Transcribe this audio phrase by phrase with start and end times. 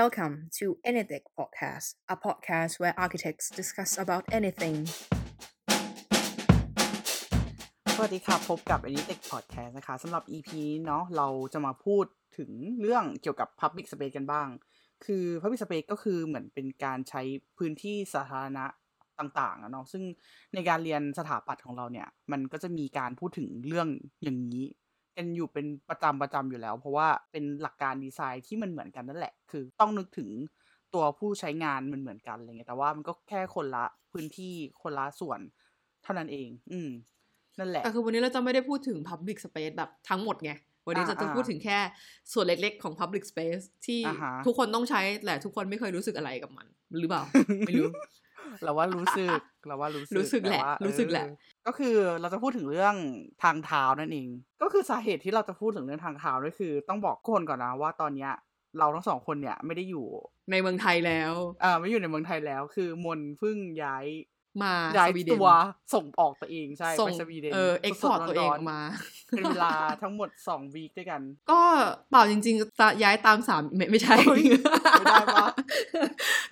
[0.00, 4.76] Welcome to Anything Podcast, a podcast where architects discuss about anything.
[7.94, 12.04] สวัสดีครับ พบกับ a n i t e c h Podcast นะคะสำหรับ EP นี้เนาะเราจะมาพูด
[12.38, 12.50] ถึง
[12.80, 14.48] เรื่องเกี่ยวกับ Public Space กันบ้าง
[15.04, 17.22] คือ Public Space ก็คือเหมือนเป็นการใช้
[17.58, 18.64] พื้นที่สาธารณะ
[19.20, 20.02] ต่างๆอะเนาะซึ่ง
[20.54, 23.88] ในการเรียนสถาปัตย์ของเราเนี่ย มันก็จะมีการพูดถึงเรื่อง
[24.22, 24.64] อย่างนี้
[25.16, 30.28] กันอยู่เป็นประจำประจำอยู่แล้ว เพราะว่าเป็นหลักการดีไซน์ที่มันเหมือนกันนั่นแหละ คือต้องนึกถึง
[30.94, 35.40] ตัวผู้ใช้งานมันเหมือนกันอะไรเงี้ยแต่ว่ามันก็แค่คนละพื้นที่คนละส่วน
[36.02, 36.90] เท่านั้นเอง อืม
[37.58, 40.52] นั่นแหละแต่คือวันนี้เราจะไม่ได้พูดถึง Public Space แบบทั้งหมดไง
[40.86, 41.78] วันนี้อ่าจะจะอ่าพูดถึงแค่
[42.32, 46.66] ส่วนเล็กๆของ Public Space ที่อ่าฮะทุกคนต้องใช้แต่ทุกคนไม่เคยรู้สึกอะไรกับมัน
[47.00, 47.22] หรือเปล่า
[47.64, 47.88] ไม่รู้
[48.64, 51.34] เราว่ารู้สึกเราว่ารู้สึกรู้สึกแหละต่ว่ารู้สึกแหละเออ
[51.66, 52.94] ก็คือเราจะพูดถึงเรื่อง
[53.42, 54.28] ทางเท้านั่นเอง
[54.62, 58.32] ก็คือสาเหตุที่เราจะพูดถึงเรื่องทางเท้าด้วยคือต้องบอกคนก่อนนะว่าตอนเนี้ย
[58.78, 60.06] เราทั้งสองคนเนี่ยไม่ได้อยู่
[60.50, 64.04] ในเมืองไทยแล้วอ่าไม่อยู่ในเมืองไทยแล้ว คือมนเพิ่งย้าย
[64.62, 65.48] มาย้ายสวีเดนตัว
[65.94, 69.72] ส่งออกตัวเองใช่ส่งไปสวีเดนเออสดๆ export ตัวเองร้อนอกมาๆเป็นเวลา
[70.02, 71.60] ทั้งหมดสองวีคด้วยกัน ก็
[72.10, 74.42] เปล่าจริงๆจะย้ายตามสามไม่ไม่ใช่เฮ้ย
[74.98, 75.48] ไม่ได้ปะ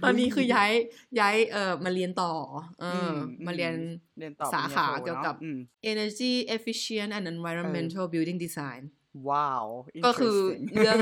[0.03, 0.73] ตอนนี้คือย้าย
[1.21, 2.33] ย้ายเอ่อมาเรียนต่อ
[2.81, 3.75] เอออมมาเรียน
[4.19, 5.59] เรียนต่อสาขาปริญญโทเกี่ยวกับอืม
[5.93, 8.83] Energy Efficient and Environmental Building Design
[9.29, 9.67] ว้าว
[10.07, 10.99] ก็คือ interesting เรื่อง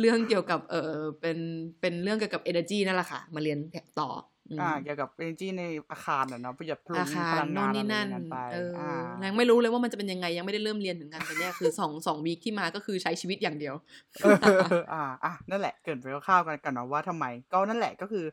[0.00, 1.38] เรื่องเกี่ยวกับเออเป็น
[1.80, 3.58] เป็นเรื่องเกี่ยวกับ energy นั่นแหละค่ะ มาเรียน
[4.00, 4.10] ต่อ
[4.50, 8.92] อืมอ่า เกี่ยวกับ energy ในอาคารอะเนาะประหยัดพลัอางคารพลังโน่งานนนี่อะไรนั่นนั้นไปเอออ่า
[9.24, 13.74] ยังไม่รู้เลยว่ามันจะเป็นยังไงยังไม่ได้เริ่มเรียนถึงกันแต่เนี่ยคือสองสองวีคที่มาก็คือใช้ชีวิตอย่างเดียว
[14.22, 18.24] เอออ่าอะนั่นแหละเกรินไปคร่าวๆกันกันนะว่าทำไม ก็นั่นแหละก็คือ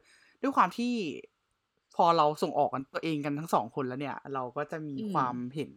[0.41, 0.93] ด้วยความที่
[1.95, 5.73] พอเราส่งออกกันตัวเองกันทั้งสองคนแล้วเนี่ย เราก็จะมีอืมความเห็น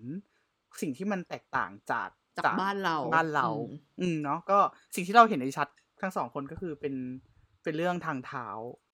[0.80, 3.62] สิ่งที่มันแตกต่างจากจากบ้านเราบ้านเราอืม
[4.00, 4.58] อืมเนาะก็
[4.94, 5.68] สิ่งที่เราเห็นในชัด
[6.00, 6.94] ทั้งสองคนก็คือเป็น
[7.62, 8.46] เป็นเรื่องทางเท้า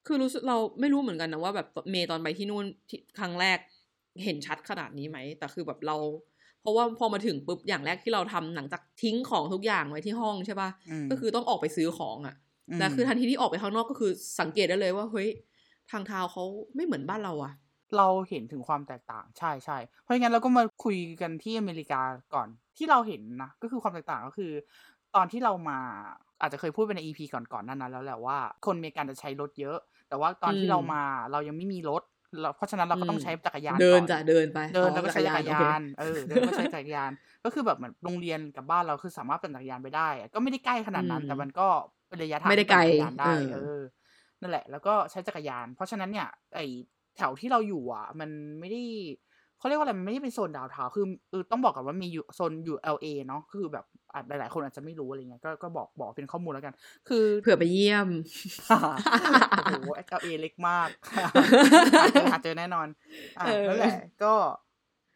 [0.07, 3.59] คือรู้สึกเราไม่รู้เหมือนกันนะว่าแบบเมย์ตอนไปที่นู่นที่ครั้งแรก
[4.25, 5.97] เห็นชัดขนาดนี้ไหม แต่คือแบบเรา
[6.61, 12.35] เพราะว่าพอมาถึงปุ๊บอย่างแรกที่เราทำหลังจากทิ้งของทุกอย่างไว้ที่ห้องใช่ปะอืมก็คือต้องออกไปซื้อของอะ่ะ
[12.71, 14.11] อืมแต่คือทันทีที่ออกไปข้างนอกก็คือ
[14.41, 15.29] สังเกตได้เลยว่าเฮ้ย
[15.91, 16.45] ทางเท้าเขา
[16.75, 17.53] ไม่เหมือนบ้านเราอะ่ะ
[17.97, 22.01] เราเห็นถึงความแตกต่างใช่ใช่เพราะงั้นเราก็มาคุยกันที่อเมริกา
[22.35, 24.53] ก่อนที่เราเห็นนะก็คือความแตกต่างก็คือ
[25.15, 25.79] ตอนที่เรามา
[26.41, 29.79] อาจจะเคยพูดไปในอีพีก่อนๆนั้นนั้นแล้วแหละว่า คนอเมริกันจะใช้รถเยอะ
[30.09, 31.03] แต่ว่าตอนที่อืมเรามา
[31.33, 32.03] เรายังไม่มีรถ
[32.41, 37.11] เราเพราะฉะนั้นเราก็ต้องอืมใช้จักรยานเดินก่อจ้ะเดินไปเดินอ๋อแล้วก็ใช้จักรโอเคยานเออเดินก็ใช้จักรยาน
[37.45, 41.69] ก็คือแบบเหมือนโรงเรียนกับบ้านเราคือสามารถปั่นจักรยานไปได้อะก็ไม่ได้ใกล้ขนาดนั้นอืมแต่มันก็
[42.09, 43.79] เป็นระยะทางไม่ได้ที่ปั่นไกลจักรยานได้เออเออ
[44.41, 46.61] นั่นแหละ แล้วก็ใช้จักรยาน เพราะฉะนั้นเนี่ยไอ
[47.17, 48.31] แถวที่เราอยู่อะ มัน
[48.61, 48.83] ไม่ได้
[49.61, 56.75] เขาเรียกว่าอะไรมันไม่ได้เป็นโซนดาวเทาวน์คือเออต้องบอกกันว่ามีอยู่โซนอยู่ LA เนาะคือแบบอาจหลาย ๆ คนอาจจะไม่รู้อะไรเงี้ยก็ก็บอกบอกเป็นข้อมูลแล้วกัน
[57.09, 58.09] คือเผื่อไปเยี่ยม
[59.51, 59.89] โอ้โห
[60.19, 62.87] LA เล็กมากหาเจอหาเจอแน่นอน
[63.39, 64.35] อะเออนั่นแหละก็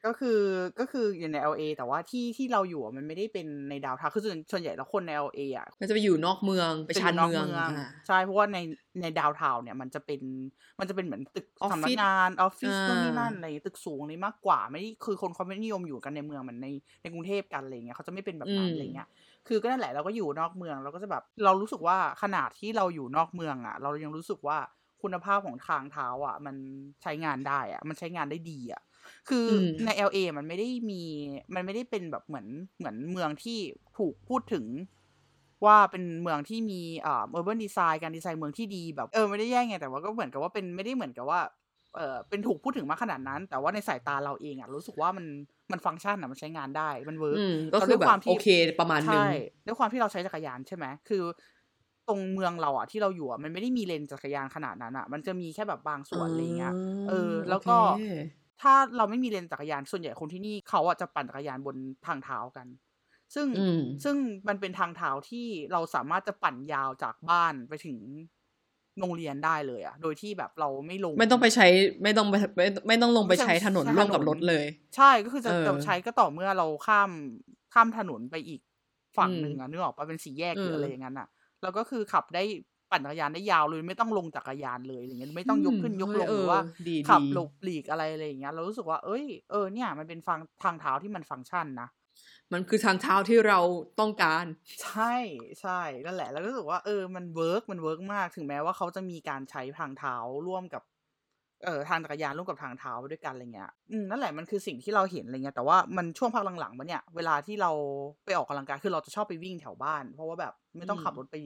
[0.04, 0.38] ก็คือ
[0.78, 7.66] ก็คืออยู่ใน LA แต่ว่าที่ที่เราอยู่อะมันไม่ได้เป็นในดาวเทาวน์คือส่วนส่วนใหญ่แล้วคนใน LA อะมันจะไปอยู่นอกเมืองไปจะชานยู่เมืองอ่า
[8.06, 8.59] ใช่เพราะว่าใน
[9.00, 10.20] ในดาวเทาวน์เนี่ยมันจะเป็น
[10.78, 16.69] มันจะเป็นเหมือนตึกออฟฟิศสำนักงานออฟฟิศอ่านู่นนี่นั่นอะไรอย่างเงี้ยตึกสูงนี่มากกว่าไม่ได้คือคนเขาไม่นิยมอยู่กันในเมืองเหมือนใน
[17.03, 19.09] ในกรุงเทพกันอะไรเงี้ยเขาจะไม่เป็นแบบนั้นอะไรเงี้ย
[19.48, 24.59] คือก็นั่นแหละเราก็อยู่นอกเมืองเราก็จะแบบเรารู้สึกว่าขนาดที่เราอยู่นอกเมืองอะ เรายังรู้สึกว่า
[25.03, 26.56] คุณภาพของทางเท้าอะ มัน
[27.03, 28.82] ใช้งานได้อะ มันใช้งานได้ดีอะ
[29.28, 31.03] คืออมใน LA มันไม่ได้มี
[31.54, 32.47] มันไม่ได้เป็นแบบเหมือน
[32.78, 33.59] เหมือนเมืองที่
[33.98, 34.65] ถูกพูดถึง
[35.66, 41.41] ว่าเป็นเมืองที่มีอ่า urban design การดีไซน์เมืองที่ดีแบบเออไม่ได้แย่ไงแต่ว่าก็เหมือนกับว่าเป็นไม่ได้เหมือนกับว่า
[41.97, 45.26] เออเป็นถูกพูดถึงมากขนาดนั้น แต่ว่าในสายตาเราเองอะรู้สึกว่ามัน
[45.72, 48.47] มันฟังก์ชันอะมันใช้งานได้มันเวิร์กอืมก็แต่คือด้วยแบความที่โอเค
[48.78, 49.25] ประมาณนึงใช่
[49.66, 51.22] ด้วยความที่เราใช้จักรยานใช่ไหมคือ
[52.09, 56.75] ตรงเมืองเราอะที่เราอยู่อะมันไม่ได้มีเลนจักรยานขนาดนั้นอะ มันจะมีแค่แบบบางส่วนอะไรเงี้ย
[57.09, 57.88] เออ แล้วก็โอเค
[58.64, 61.76] ถ้าเราไม่มีเลนจักรยาน ส่วนใหญ่คนที่นี่เขาอะจะปั่นจักรยานบน
[62.06, 62.66] ทางเท้ากัน
[63.34, 64.16] ซึ่งอืมซึ่ง
[64.48, 67.98] มันเป็นทางเท้าที่เราสามารถจะปั่นยาวจากบ้านไปถึง
[68.98, 71.66] โรงเรียนได้เลยอะโดยที่แบบเราไม่ลง ไม่ต้องไปใช้
[72.02, 74.64] ไม่ต้องไปไม่ไม่ต้องลงไปไม่ใช่ใช้ถนนใช้ร่วมกับถนนรถเลย
[74.96, 77.10] ใช่ก็คือจะเออจะใช้ก็ต่อเมื่อเราข้าม
[77.75, 78.60] ข้ามถนนไปอีก
[79.19, 81.28] ฝั่งอืมหนึ่งอะนึกออกปะเป็นสี่แยกหรือเออออะไรอย่างนั้นอะ
[81.62, 82.44] แล้วก็คือขับได้
[82.90, 86.58] ปั่นจักรยานได้ยาวเลยไม่ต้องลงจักรยานเลยอย่างเงี้ยไม่ต้องยกขึ้นยกลงเอหอรือว่า
[86.88, 91.88] ดีขับดีหลบหลีกอะไรอะไรอย่างเงี้ยเรารู้สึกว่า เอ้ยเออเนี่ยมันเป็นฟังทางเท้าที่มันฟังก์ชันนะ
[92.52, 93.58] มันคือทางเท้าที่เรา
[93.98, 94.46] ต้องการ
[94.82, 95.14] ใช่
[95.60, 100.16] ใช่นั่นแหละ แล้วก็รู้สึกว่าเออมัน work มัน work มากถึงแม้ว่าเขาจะมีการใช้ทางเท้า
[100.46, 100.82] ร่วมกับ
[101.64, 107.70] เอ่อทางจักรยานร่วมกับทางเท้าไปด้วยกันอะไรเงี้ยอืมนั่นแหละมันคือสิ่งที่เราเห็นอะไรเงี้ยแต่ว่ามันช่วงพักหลังๆมาเนี่ย เวลาที่เรา
[108.25, 111.36] ไปออกกำลังกายคือเราจะชอบไปวิ่งแถวบ้าน เพราะว่าแบบไม่ต้องอืมขับรถไป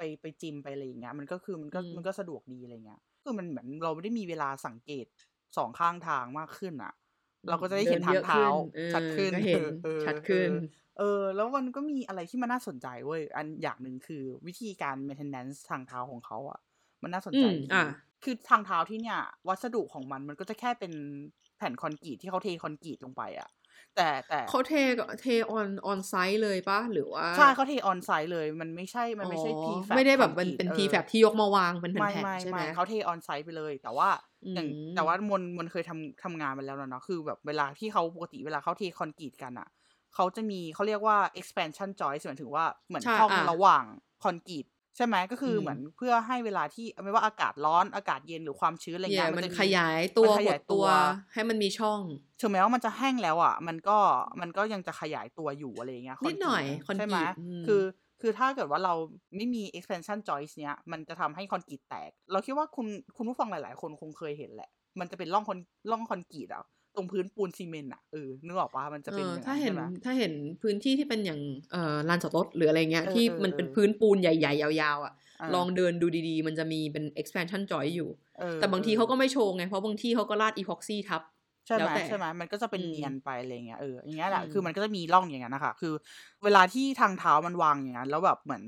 [0.00, 5.06] ไปไปไปจิมไปอะไรอย่างเงี้ยมันก็คือมันก็อืมมันก็สะดวกดีอะไรเงี้ยคือมันเหมือนเราไม่ได้มีเวลาสังเกต
[5.56, 6.92] สองข้างทางมากขึ้นอะ
[7.48, 8.42] เราก็จะได้เห็นทางเท้า
[8.92, 10.50] ชัดขึ้นก็เห็นออชัดขึ้น
[10.98, 16.60] เออ แล้วมันก็มีอะไรที่มันน่าสนใจเว้ยอันอย่างหนึ่งคือวิธีการ maintenance ทางเท้าของเขาอะ
[17.02, 17.94] มันน่าสนใจอืมดีอะ
[18.24, 19.18] คือทางเท้าที่เนี่ย
[19.48, 20.92] วัสดุของมันมันก็จะแค่เป็น
[21.58, 23.48] แผ่นคอนกรีตที่เขาเทคอนกรีตลงไปอะ
[23.96, 34.08] แต่แต่เขาเทก็เท on on-siteเลยปะหรือว่าใช่เขาเท on-site เลย มันไม่ใช่มันไม่ใช่อ๋อพีแฟไม่ได้แบบมันเป็นออพีแฟบที่ยกมาวางเป็นไม่แผ่นไม่ๆใช่ไหมไม่เขาเทออนไซต์ไปเลย แต่ว่า
[34.54, 39.68] อย่างอืมแต่ว่ามนมนเคยทำทำงานมาแล้วนะเนาะคือแบบเวลาที่เขาปกติเวลาเขาเทคอนกรีตกันอะ
[40.14, 43.84] เขาจะมีเขาเรียกว่า expansion joist หมายถึงว่าเหมือนใช่ช่องอะระหว่าง
[44.24, 50.86] คอนกรีตใช่ไหมก็คืออมเหมือนเพื่อให้เวลาที่ไม่ว่าอากาศร้อนอากาศเย็นหรือความชื้นอะไรเนี่เงี้ยยมันจะขยายตัวมันขหยาดยตัตัวว
[51.32, 52.00] ให้มันมีช่อง
[52.40, 53.98] ถึงแม้ว่ามันจะแห้งแล้วอะ มันก็
[54.40, 57.82] มันก็ยังจะขยายตัวอยู่อะไรเงี้ยนิดหน่อยคอนกรีตใช่ไหมคอนกรีตอืมคือ
[58.20, 58.94] คือถ้าเกิดว่าเรา
[59.36, 62.86] ไม่มี expansion joist เนี้ยมันจะทำให้คอนกรีตแตก เราคิดว่าคุณ
[63.16, 64.70] คุณผู้ฟังหลาย ๆ คนคงเคยเห็นแหละ
[65.00, 65.58] มันจะเป็นร่องคอน
[65.90, 66.64] ร่องคอนกรีตอะ
[66.94, 70.32] ตรงพื้นปูนซีเมนต์อะเออนึกออกปะมันจะเอเป็นออย่างถ้านั้นเห็นใช่ไหมถ้าเห็น
[70.62, 71.40] พื้นที่ที่เป็นอย่าง
[71.72, 81.22] เอ่อลานจอดรถหรืออะไรเงี้ยเออที่เออมันเป็นเออพื้นปูนใหญ่ ๆ ยาวๆอะอ่าลองเดินดูดีๆ มันจะมีเป็น expansion joint อยู่เออแต่บางทีเขาก็ไม่โชว์ไง เพราะบางที่เขาก็ราด epoxy ทับ
[81.66, 85.92] ใช่ไหแล้มวแต่ใช่ไหมมันก็จะเป็นอืมเนียนไปอะไรเงี้ยเอออย่างเงี้ยแหละอืมคือมันก็จะมีร่องอย่างนั้นนะคะคือ
[86.44, 88.64] เวลาที่ทางเท้ามันวางอย่างนั้นแล้วแบบเหมือน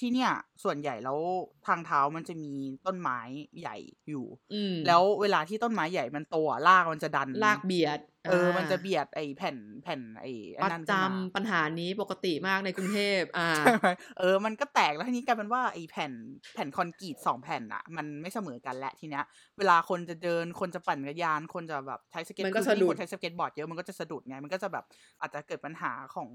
[0.00, 0.30] ที่เนี่ย
[0.64, 1.18] ส่วนใหญ่แล้ว
[1.66, 2.52] ทางเท้ามันจะมี
[2.86, 3.20] ต้นไม้
[3.60, 3.76] ใหญ่
[4.08, 13.86] อยู่ อืมแล้วเวลาที่ต้นไม้ใหญ่มันโตอะรากมันจะดัน รากเบียดเออามันจะเบียดไอ้แผ่นแผ่นไอ้ไอ้ประนั่นจขึ้นมาำปัญหานี้ปกติมากในกรุงเทพอ่า ใช่ไหม
[14.18, 16.12] เออ มันก็แตกแล้วทีนี้กลายเป็นว่าไอ้แผ่น
[16.54, 19.24] แผ่นคอนกรีตสองแผ่นอะมันไม่เสมอกันและทีเนี้ย
[19.58, 24.84] เวลาคนจะเดินคนจะปั่นจักรยาน คนจะแบบใช้สเก็ตมันก็คือสะดุด คนใช้สเก็ตบอร์ดเยอะมันก็จะสะดุดไง มันก็จะแบบ
[25.20, 26.28] อาจจะเกิดปัญหาของ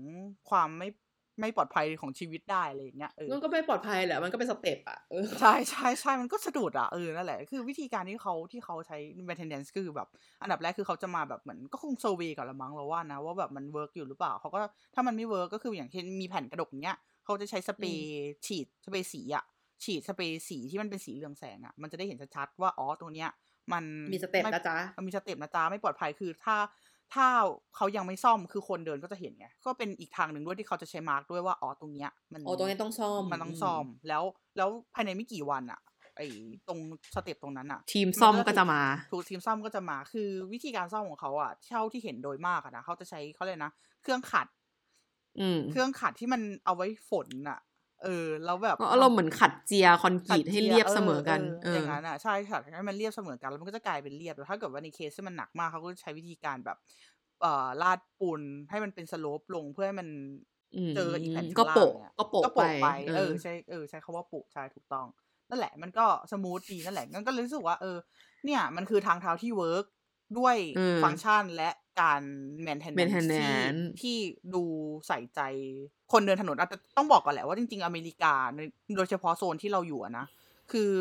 [0.49, 0.89] ความไม่
[1.41, 8.97] ไม่ปลอดภัยของชีวิตได้อะไรอย่างเงี้ยเออมันก็ไม่ปลอดภัยแหละมันก็เป็น step อะเออใช่ใช่ใช่มันก็สะดุดอะเออนั่นแหละคือวิธีการที่เขาที่เขาใช้
[9.27, 10.07] maintenance ก็คือแบบ
[10.41, 14.59] อันดับแรกคือเขาจะมาแบบเหมือนก็คง survey ก่อนละมั้งเราว่านะว่าแบบมัน work อยู่หรือเปล่าเขาก็
[14.93, 18.11] ถ้ามันไม่ work ก็คืออย่างเช่นมีแผ่นกระดกเนี้ยเขาจะใช้สเปรย์
[18.45, 19.43] ฉีดสเปรย์สีอะ
[19.83, 23.29] ฉีดสเปรย์สีที่มันเป็นสีเหลืองแสงอะมันจะได้เห็นชัดๆว่าอ๋อตรงเนี้ย
[23.73, 23.83] มัน
[24.13, 24.77] มี step ไม่นะจ๊ะ
[25.07, 26.55] มี step นะจ๊ะไม่ปลอดภัยคือถ้า
[27.13, 27.27] ถ้า
[27.75, 34.23] เขายังไม่ซ่อมคือคนเดินก็จะเห็นไงก็เป็นอีกทางหนึ่งด้วยที่เขาจะใช้ mark ด้วยว่าอ๋อตรงเนี้ยมันอ๋อตรงนี้ต้องซ่อมมันต้องซ่อมแล้ว
[34.57, 35.79] แล้วภายในไม่กี่วันอะ
[36.15, 36.21] ไอ้
[36.67, 36.79] ตรง
[37.13, 43.71] step ตรงนั้นอะทีมซ่อมก็จะมาถูกทีมซ่อมก็จะมา คือวิธีการซ่อมของเขาอะเท่าที่เห็นโดยมากอะนะเขาจะใช้เขาเลยกนะ
[44.01, 44.47] เครื่องขัด
[45.37, 47.59] อืมเครื่องขัดที่มันเอาไว้ฝนอะ
[48.03, 56.77] เออแล้วแบบก็อารมณ์เหมือนขัดเจเนี่ยคอนกรีตให้เรียบเสมอกันเอออย่างนั้นอะใช่ขัดให้มันเรียบเสมอกันแล้วมันก็จะกลายเป็นเรียบแต่ถ้าเกิดว่าในเคสที่มันหนักมากเขาก็ใช้วิธีการแบบ
[57.41, 60.07] เอ่อลาดปูนให้มันเป็น slope ลงเพื่อให้มัน
[60.75, 65.07] อืมเจออีกแผ่นข้างก็ล่างโปะเนี่ยก็โปะก็โปะไปไปเอเอออใช่เออใช้คำว่าโปะใช่ถูกต้อง
[65.49, 67.97] นั่นแหละมันก็ smooth ดีนั่นแหละงั้นก็เลยรู้สึกว่าเออ
[68.45, 69.85] เนี่ยมันคือทางเท้าที่ work
[70.37, 71.69] ด้วยเออฟังก์ชันและ
[72.01, 72.21] การ
[72.63, 73.53] maintain maintenance ที่
[73.99, 74.17] ที่
[74.53, 74.63] ดู
[75.07, 75.39] ใส่ใจ
[76.11, 78.59] คนเดินถนนอะแต่ต้องบอกก่อนแหละว่าจริง ๆ อเมริกาใน
[78.97, 80.25] โดยเฉพาะโซนที่เราอยู่อะนะ
[80.71, 80.91] คือ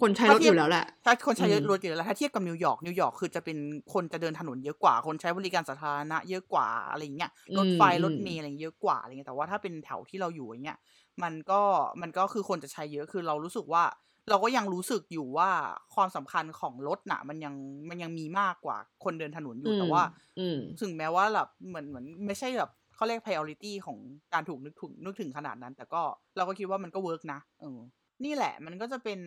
[0.00, 3.58] คนใช้รถอยู่แล้วแหละถ้าคนใช้อืมรถเยอะแล้วถ้าเทียบกับนิวยอร์กนิวยอร์กคือจะเป็น
[3.92, 10.78] คนจะเดินถนนเยอะกว่า คนใช้บริการสาธารณะเยอะกว่าอะไรอย่างเงี้ยรถไฟอืมรถเมล์อะไรเยอะกว่าอะไรเงี้ยแต่ว่าถ้าเป็นแถวที่เราอยู่อย่างเงี้ย
[11.22, 11.60] มันก็
[12.02, 13.84] มันก็คือคนจะใช้เยอะคือเรารู้สึกว่า
[14.30, 15.50] เราก็ยังรู้สึกอยู่ว่า
[15.94, 17.54] ความสำคัญของรถน่ะ มันยัง
[17.88, 20.02] มันยังมีมากกว่าคนเดินถนนอยู่แต่ว่า
[20.38, 23.98] อืมถึงแม้ว่าแบบเหมือนเหมือนไม่ใช่แบบเขาเรียก priority ของ
[24.32, 26.02] การถูกนึกถึงนึกถึงขนาดนั้น แต่ก็
[26.36, 27.78] เราก็คิดว่ามันก็ work นะเออ
[28.24, 29.20] นี่แหละมันก็จะเป็น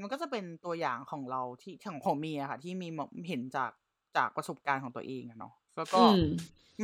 [0.00, 2.88] มันก็จะเป็นตัวอย่างของเราที่ของของเมียค่ะ ที่มี
[3.28, 3.70] เห็นจาก
[4.16, 6.24] จากประสบการณ์ของตัวเองอะเนาะ แล้วก็อืม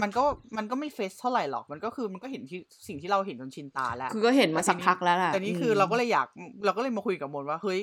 [0.03, 0.25] มันก็
[0.57, 2.59] มันก็ไม่ fresh เท่าไหร่หรอก มันก็คือมันก็เห็นที่
[2.89, 6.27] สิ่งที่เราเห็นจนชินตาแล้ว คือก็เห็นมาสักพักแล้วแหละแต่นี่คือเราก็เลยอยาก
[6.65, 7.81] เราก็เลยมาคุยกับมนว่าเฮ้ย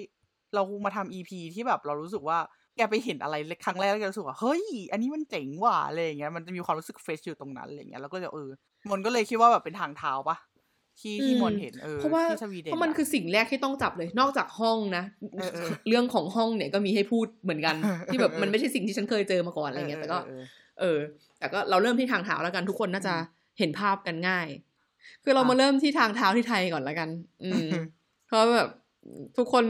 [0.56, 2.38] เรามาทำอีพีที่แบบเรารู้สึกว่า
[2.78, 3.36] แกไปเห็นอะไร
[3.66, 8.50] ครั้งแรกแล้วแกรู้สึกว่าเฮ้ย อันนี้มันเจ๋งว่ะอะไรอย่างเงี้ยมันจะมีความรู้สึกเฟรชอยู่ตรงนั้นอะไรอย่างเงี้ยแล้วก็จะเออ
[8.92, 10.38] มนก็เลยคิดว่าแบบเป็นทางเท้าปะ
[11.00, 15.04] ที่ที่มนเห็นเออเพราะว่าที่สวีเดนเพราะมันคือสิ่งแรกที่ต้องจับเลยนอกจากห้องนะ
[15.40, 20.18] เออเออเรื่องของห้องเนี่ยก็มีให้พูดเหมือนกันเออที่แบบเออมันไม่ใช่สิ่งที่ฉันเคยเจอมาก่อนอะไรเงี้ยแต่ก็
[20.80, 21.00] เออเออ
[21.40, 24.48] แต่ก็เราเริ่มที่ทางเท้าแล้วกันทุกคนน่าจะอืมเห็นภาพกันง่าย
[25.24, 27.10] คือเราอะมาเริ่มที่ทางเท้าที่ไทยก่อนแล้วกัน
[27.44, 28.70] อืมเออเพราะแบบ
[29.38, 29.66] ทุกคน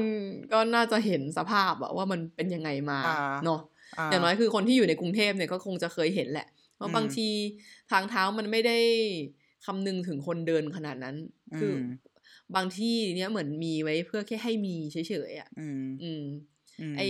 [0.53, 3.09] ก็น่าจะเห็นสภาพอะว่ามันเป็นยังไงมาอ่า
[3.43, 3.59] เนาะ
[3.97, 6.47] อ่าอย่างน้อยคือคนที่อยู่ในกรุงเทพเนี่ยก็คงจะเคยเห็นแหละ
[6.79, 7.27] ว่าอืมบางที
[7.91, 8.77] ทางเท้ามันไม่ได้
[9.65, 11.15] คำนึงถึงคนเดินขนาดนั้น
[11.57, 12.09] คืออม
[12.55, 16.21] บางที่เนี่ยเหมือนมีไว้เพื่อแค่ให้มีเฉยๆอะอืมอืมม
[16.97, 17.01] ไอ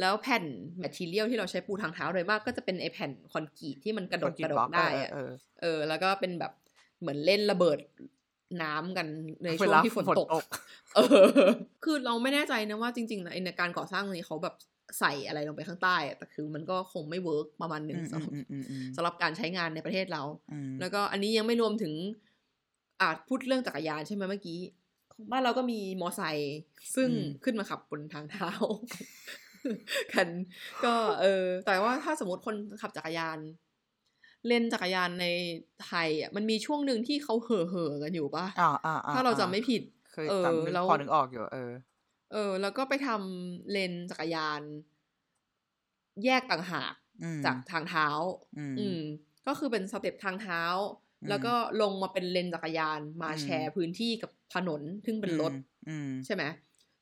[0.00, 0.44] แล้วแผ่น
[0.78, 5.30] แมทเทียลที่เราใช้ปูทางเท้าโดยมากก็จะเป็นไอแผ่นคอนกรีตที่มันกระดก Concrete กระด block กได้อะเออ
[5.62, 6.52] เออ แล้วก็เป็นแบบ
[7.00, 7.78] เหมือนเล่นระเบิด
[8.62, 9.06] น้ำกัน
[9.44, 10.44] ในช่วงเวลาที่ฝนตกฝนตก
[10.94, 11.24] เออ
[11.84, 14.54] คือเราไม่แน่ใจนะว่าจริงๆนะในการก่อสร้างนี้เขาแบบ
[15.00, 20.22] ใส่อะไรลงไปข้างใต้อะแต่คือมันก็คงไม่ work ประมาณหนึ่งอืมสำหรับอืมอืมอืมสำหรับการใช้งานในประเทศเรา
[20.52, 21.92] อืมแล้วก็อันนี้ยังไม่รวมถึง
[23.00, 24.81] อาจพูดเรื่องจักรยานใช่ไหมเมื่อกี้ของ
[25.30, 26.56] บ้านเราก็มีมอไซค์
[26.94, 27.10] ซึ่ง
[27.44, 28.50] ขึ้นมาขับบนทางเท้า
[30.12, 30.28] กัน
[30.84, 33.38] ก็เออ แต่ว่าถ้าสมมติคนขับจักรยาน
[34.48, 35.26] เล่นจักรยานใน
[35.86, 41.72] ไทยอะมันมีช่วงหนึ่งที่เขาเห่อเห่อๆกันอยู่ป่ะอ่าอ่าอ่ถ้าเราจำไม่ผิด เคยเออจำนึกแล้วพอนึกออกอยู่เออ
[42.32, 44.62] เออ แล้วก็ไปทำเลนจักรยาน
[46.24, 48.06] แยกต่างหากอืมจากทางเท้า
[48.58, 49.00] อืมอืม
[49.46, 50.62] ก็คือเป็นสเต็ปทางเท้า
[50.96, 55.52] อืม แล้วก็ลงมาเป็นเลนจักรยานมาอืมแชร์พื้นที่กับถนนซึ่งเป็นรถ
[55.88, 56.44] อืมใช่ไหม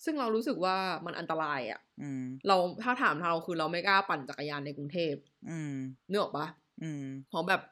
[0.05, 5.15] ซึ่งเรารู้สึกว่ามันอันตรายอะ่ะอืมเราถ้าถามเราคือเราไม่กล้าปั่นจักรยานในกรุงเทพ
[5.51, 5.75] อืม
[6.09, 6.47] เนื้อออกปะ
[6.83, 7.63] อืมเพราะแบบ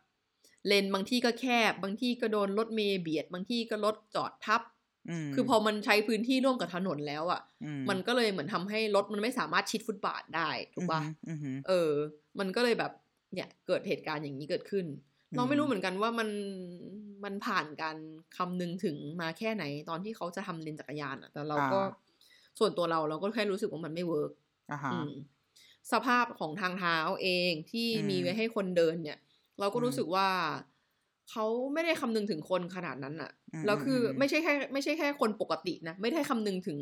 [0.67, 4.62] เลนบางที่ก็แคบ บางที่ก็โดนรถเมย์เบียด บางที่ก็รถจอดทับ
[5.11, 11.90] อืมคือพอมันใช้พื้นที่ร่วมกับถนนแล้วอะ่ะอืมันก็เลยเหมือนทำให้รถมันไม่สามารถชิดฟุตบาทได้ถูกปะอืมอืมเออ
[12.38, 12.93] มันก็เลยแบบ
[13.35, 16.29] เนี่ยเกิดเหตุการณ์อย่างนี้เกิดขึ้นอืม เราไม่รู้เหมือนกันว่ามัน
[17.25, 17.97] มันผ่านการ
[18.37, 21.81] คำนึงถึงมาแค่ไหน ตอนที่เขาจะทำเลนจักรยานอะแต่เราก็
[22.59, 24.33] ส่วนตัวเราเราก็แค่รู้สึกว่ามันไม่ work
[24.71, 25.11] อ่าฮะอืม
[25.93, 29.19] สภาพของทางเท้าเองที่อืมมีไว้ให้คนเดินเนี่ย
[29.61, 30.29] เราก็อืมรู้สึกว่า
[31.31, 36.79] เขาไม่ได้คำนึงถึงคนขนาดนั้นอะอืมแล้วคืออมไม่ใช่แค่ไม่ใช่แค่คนปกตินะ ไม่ได้คำนึงถึง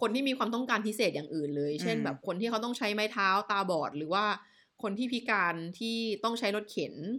[0.00, 4.24] คนที่มีความต้องการพิเศษอย่างอื่นเลย เช่นอืมแบบคนที่เขาต้องใช้ไม้เท้าตาบอด หรือว่า
[4.82, 7.12] คนที่พิการที่ต้องใช้รถเข็นอืม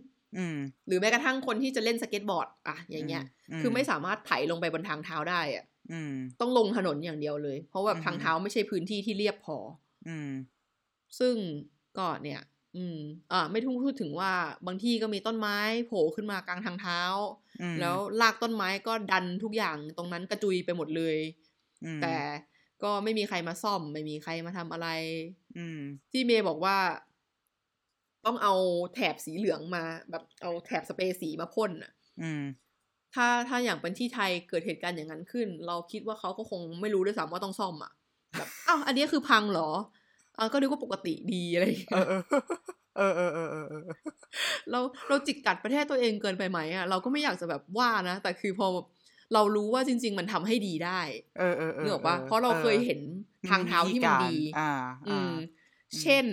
[0.87, 3.23] หรือแม้กระทั่งคนที่จะเล่นสเก็ตบอร์ดอะอย่างเงี้ย
[3.61, 9.57] คือไม่สามารถไถลงไปบนทางเท้าได้อะอืมต้องลงถนนอย่างเดียวเลย เพราะว่าอืมทางเท้าไม่ใช่พื้นที่ที่เรียบพอ
[10.07, 10.31] อืม
[11.19, 11.35] ซึ่ง
[11.97, 12.41] ก็เนี่ย
[12.77, 12.99] อืม
[13.31, 14.31] อ่า ไม่ทุ่งพูดถึงว่า
[14.67, 16.99] บางที่ก็มีต้นไม้โผล่ขึ้นมากลางทางเท้า
[17.61, 21.17] อืมแล้วลากต้นไม้ก็ดันทุกอย่างตรงนั้นกระจุยไปหมดเลย
[21.85, 22.15] อืมแต่
[22.83, 24.87] ก็ไม่มีใครมาซ่อม ไม่มีใครมาทำอะไร
[25.57, 25.79] อืม
[26.11, 26.77] ที่เมย์บอกว่า
[28.25, 28.53] ต้องเอา
[28.93, 32.41] แถบสีเหลืองมา แบบเอาแถบสเปรย์สีมาพ่นอะอืม
[33.13, 37.91] ถ้าถ้าอย่างเป็นที่ไทยเกิดเหตุการณ์อย่างนั้นขึ้น เราคิดว่าเขาก็คงไม่รู้ด้วยซ้ำว่าต้องซ่อมอะ
[38.37, 39.69] แบบอ้าวอันนี้คือพังเหรอ
[40.37, 42.23] อ่าก็ดูว่าปกติดีอะไรอย่างเอเงี้ยอ
[42.95, 43.81] เออเออเออเออเออ
[44.71, 48.67] เราเราจิกกัดประเทศตัวเองเกินไปไหมอะเราก็ไม่อยากจะแบบว่านะแต่คือพอ
[49.33, 51.01] เรารู้ว่าจริง ๆ มันทำให้ดีได้
[51.37, 52.99] เออเออเออเนกออกปะเพราะเราเคยเห็น
[53.49, 54.61] ทางเท้าที่มันดี อ่า
[55.05, 55.33] อือ่าม
[56.01, 56.25] เช่น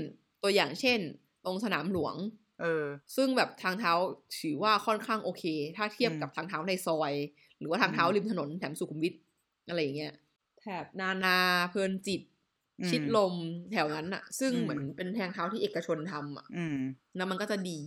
[0.43, 1.01] ตัวอย่างเช่น
[1.45, 2.15] ตรงสนามหลวง
[2.61, 2.85] เออ
[3.17, 3.93] ซึ่งแบบทางเท้า
[4.41, 5.45] ถือว่าค่อนข้างโอเค
[5.77, 7.15] ถ้าเทียบอืมกับทางเท้าในซอย
[7.59, 9.15] หรือว่าทางเท้าอืมริมถนนแถมสุขุมวิท
[9.69, 10.15] อะไรอย่างเงี้ย
[10.59, 11.39] แถบนานา
[11.71, 12.23] เพลินจิต
[12.81, 13.35] อืมชิดลม
[13.73, 16.77] แถวนั้นอะซึ่งอืมเหมือนเป็นทางเท้าที่เอกชนทำอะอืม
[17.17, 17.79] แล้วมันก็จะดี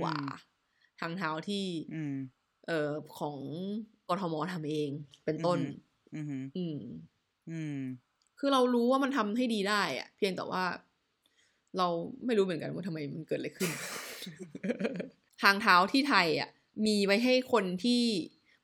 [0.00, 0.24] กว่าอืม
[1.00, 2.12] ทางเท้าที่อืม
[2.66, 3.38] เอ่อของ
[4.08, 4.90] กทมทำเอง
[5.24, 5.58] เป็นต้น
[6.12, 6.76] อืมอืม
[7.48, 7.76] อืม
[8.38, 10.64] คือเรารู้ว่ามันทำให้ดีได้อะเพียงแต่ว่า
[11.78, 11.88] เรา
[12.26, 13.70] ไม่รู้เหมือนกันว่าทำไมมันเกิดอะไรขึ้น
[15.42, 16.50] ทางเท้าที่ไทยอะ
[16.86, 18.02] มีไว้ให้คนที่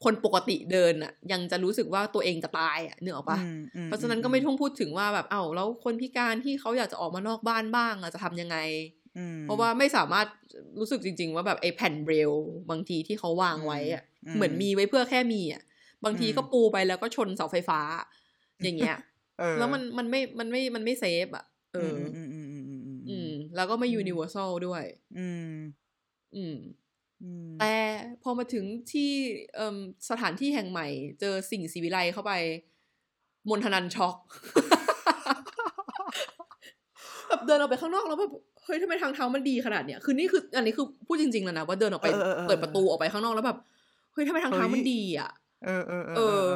[0.05, 8.57] คนปกติเดินอะ ยังจะรู้สึกว่าตัวเองจะตายอะเนื้อออกปะอืมอืมเพราะฉะนั้นก็ไม่ต้องพูดถึงว่าแบบเอ้าแล้วคนพิการที่เขาอยากจะออกมานอกบ้านบ้างอะจะทำยังไง
[9.19, 10.27] อืมเพราะว่าไม่สามารถ
[10.79, 12.33] รู้สึกจริง ๆ ว่าแบบไอ้แผ่นเบรล
[12.71, 15.63] บางทีที่เขาวางไว้อะอืมเหมือนมีไว้เพื่อแค่มีอะ
[16.05, 17.81] บางทีอืมก็ปูไปแล้วก็ชนเสาไฟฟ้า
[18.63, 18.97] อย่างเงี้ย
[19.39, 21.97] เออแล้วมันมันไม่มันไม่มันไม่ safe อะเออ
[23.57, 24.83] แล้วก็ไม่อืม universal ด้วย
[25.19, 25.53] อืม
[26.35, 26.57] อืม
[27.23, 27.75] อืมแต่
[28.23, 29.11] พอมาถึงที่
[29.55, 29.77] เอ่ม
[30.11, 30.87] สถานที่แห่งใหม่
[31.21, 32.33] เจอสิ่งสีวิไลเข้าไป
[33.49, 34.17] มนทนันช็อก
[37.29, 38.33] แบบเดินออกไปข้างนอกแล้วแบบ
[38.65, 43.59] เฮ้ยทำไมทางเท้ามันดีขนาดเนี้ยคือนี่คือ อันนี้คือพูดจริงๆแล้วนะว่าเดินออกไปเออเออเออเปิดประตูออกไปข้างนอกแล้วแบบ
[44.13, 45.31] เฮ้ยทำไมทางเท้ามันดีอะ
[45.65, 46.47] เออเออเออ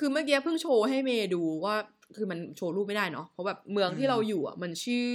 [0.00, 1.74] คือเมื่อกี้เพิ่งโชว์ให้เมย์ดูว่า
[2.16, 5.08] คือมันโชว์รูปไม่ได้เนาะเพราะแบบเมืองที่เราอยู่อะ มันชื่อ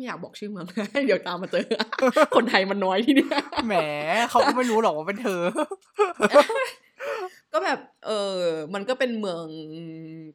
[0.00, 0.66] ไม่อยากบอกชื่อเมือง
[1.06, 1.64] เดี๋ยวตามมาเจอ
[2.34, 3.74] คนไทยมันน้อยที่เนี่ยแหม
[4.30, 5.42] เขาก็ไม่รู้หรอกว่าเป็นเธอ
[7.52, 8.38] ก็แบบ เออ
[8.74, 9.44] มันก็เป็นเมือง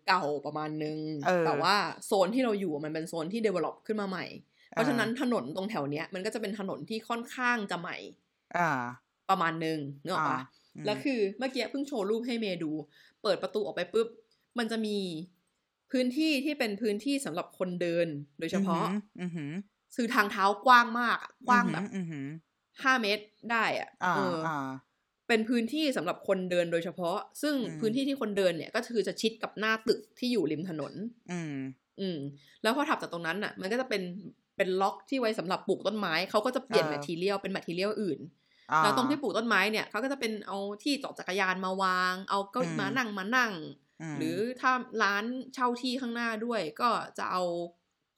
[0.08, 4.26] เก่าประมาณนึงเออแต่ว่าโซนที่เราอยู่อะมันเป็นโซนที่ develop ขึ้นมาใหม่
[4.70, 7.98] เพราะฉะนั้นถนนตรงแถวเนี้ย มันก็จะเป็นถนนที่ค่อนข้างจะใหม่
[8.58, 8.70] อ่า
[9.30, 12.72] ประมาณนึงเนกอะปะอ่าอืมแล้วคือเมื่อกี้เพิ่งโชว์รูปให้เมย์ดู
[13.24, 14.08] เปิดประตูออกไปปุ๊บ
[14.58, 14.98] มันจะมี
[15.92, 18.08] พื้นที่ที่เป็นพื้นที่สำหรับคนเดิน
[18.40, 18.86] โดยเฉพาะ
[19.22, 19.52] อือหือ
[19.96, 22.28] คือทางเท้ากว้างมากอะกว้างแบบอือหือ
[22.84, 24.56] ห้าเมตรได้อะอ่าเออออ่า
[25.28, 30.94] เป็นพื้นที่สำหรับคนเดินโดยเฉพาะ ซึ่งอืมพื้นที่ที่คนเดินเนี่ย ก็คือจะชิดกับหน้าตึกที่อยู่ริมถนน
[31.30, 31.56] อืม
[32.00, 32.20] อืม
[32.62, 34.02] แล้วพอถัดจากตรงนั้นน่ะ มันก็จะเป็น
[34.58, 38.20] เป็นล็อกที่ไว้สำหรับปลูกต้นไม้เขาก็จะเปลี่ยนเออแมททีเรียลเป็น material อื่น
[38.72, 43.54] อ่าแล้วตรงที่ปลูกต้นไม้เนี่ยเขาก็จะเป็นเอาที่จอดจักรยานมาวาง เอาเก้าอืมมานั่งมานั่ง
[44.18, 44.72] หรือถ้า
[45.04, 45.24] ร้าน
[45.54, 47.44] เช่าที่ข้างหน้าด้วย ก็จะเอา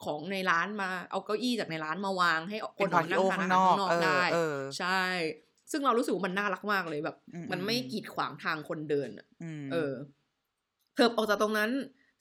[0.05, 5.01] ของในร้านมาเอาเก้าอี้จากในร้านมาวางให้คนนพาออกนั่งทานอาหารข้างนอกเออได้เออใช่
[5.71, 9.93] ซึ่งเรารู้สึกว่ามันน่ารักมากเลยแบบอืมมันไม่อืมกีดขวางทางคนเดินอะอืมเออ
[10.95, 11.71] เถิบออกจากตรงนั้น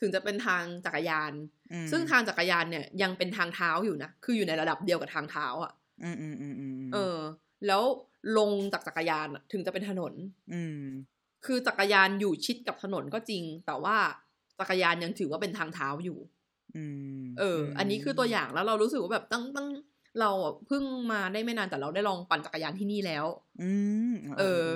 [0.00, 1.32] ถึงจะเป็นทางจักรยาน
[1.86, 5.72] มซึ่งทางจักรยานเนี่ยยังเป็นทางเท้าอยู่นะ คืออยู่ในระดับเดียวกับทางเท้าอะ
[6.02, 7.18] อืมอืมอืมอืมเออ
[7.66, 7.82] แล้ว
[8.38, 10.12] ลงจากจักรยานอะถึงจะเป็นถนน
[10.52, 10.80] อืม
[11.46, 13.96] คือจักรยานอยู่ชิดกับถนนก็จริง แต่ว่า
[14.60, 16.18] จักรยานยังถือว่าเป็นทางเท้าอยู่
[16.76, 16.84] อื
[17.18, 19.68] มเอออ อันนี้คือตัวอย่างแล้วเรารู้สึกว่าแบบตั้งตั้ง
[20.20, 23.26] เราอะเพิ่งมาได้ไม่นานแต่เราได้ลองปั่นจักรยานที่นี่แล้ว
[23.62, 23.72] อื
[24.10, 24.66] มเออ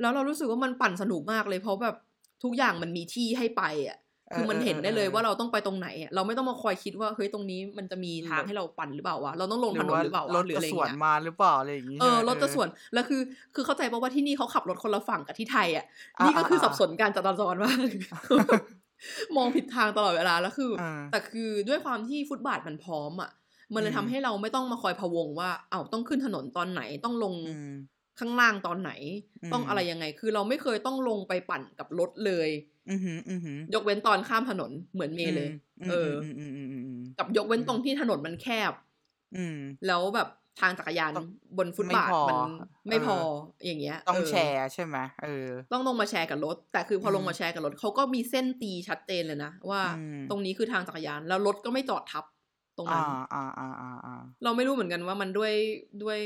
[0.00, 1.96] แล้วเรารู้สึกว่ามันปั่นสนุกมากเลยเพราะแบบ
[2.42, 3.98] ทุกอย่างมันมีที่ให้ไปอะ
[4.34, 13.20] คือมันเห็นได้เลยว่าเราต้องไปตรงไหนอะเราไม่ต้องมาคอยคิดว่าเฮ้ยตรงนี้มันจะมีทางให้เราปั่นหรือเปล่าวะเราต้องลงถนนหรือเปล่าวะรถหรือจะอะไรอสย่างวนเงี้ยมาหรือเปล่าอะไรอย่างงี้เออใช่ไหมรถจะสวนแล้วคือ
[13.54, 15.84] คือเข้าใจป่าว่าที่นี่เขาขับรถคนละฝั่งกับที่ไทยอะ
[16.18, 17.88] อ่านี่ก็คืออ่าสับสนการจราจรมาก
[19.36, 23.30] มองผิดทางตลอดเวลาแล้วคืออ่าแต่คือด้วยความที่ฟุตบาทมันพร้อมอะ
[23.74, 27.70] มันเลยอืมทำให้เราไม่ต้องมาคอยพะวงว่า เอ้าต้องขึ้นถนนตอนไหนต้องลงอืม
[28.18, 28.90] ข้างล่างตอนไหน
[29.42, 32.75] อืมต้องอะไรยังไง คือเราไม่เคยต้องลงไปปั่นกับรถเลยอืมอืมอืมอืม
[33.74, 35.50] ยกเว้นตอนข้ามถนนเหมือนเมย์เลย
[35.90, 38.72] เอออมอืมอืมอืมอืมกับยกเว้นตรงที่ถนนมันแคบ
[39.36, 40.28] อืมแล้วแบบ
[40.60, 41.28] ทางจักรยานต้อง
[41.58, 42.38] บนฟุตบาทไม่พอมัน
[42.90, 43.16] ไม่พอ
[43.60, 52.24] เออย่างเงี้ย ต้องเแชร์ใช่ไหมเออ ต้องลงมาแชร์กับรถ แต่คือพออมลงมาแชร์กับรถเขาก็มีเส้นตีชัดเจนเลยนะ ว่าอืมตรงนี้คือทางจักรยานแล้วรถก็ไม่จอดทับ
[52.76, 55.52] ตรงนั้อ่านอ่าอ่าอ่าอ่าเราไม่รู้เหมือนกันว่ามันด้วย
[56.02, 56.20] ด้วย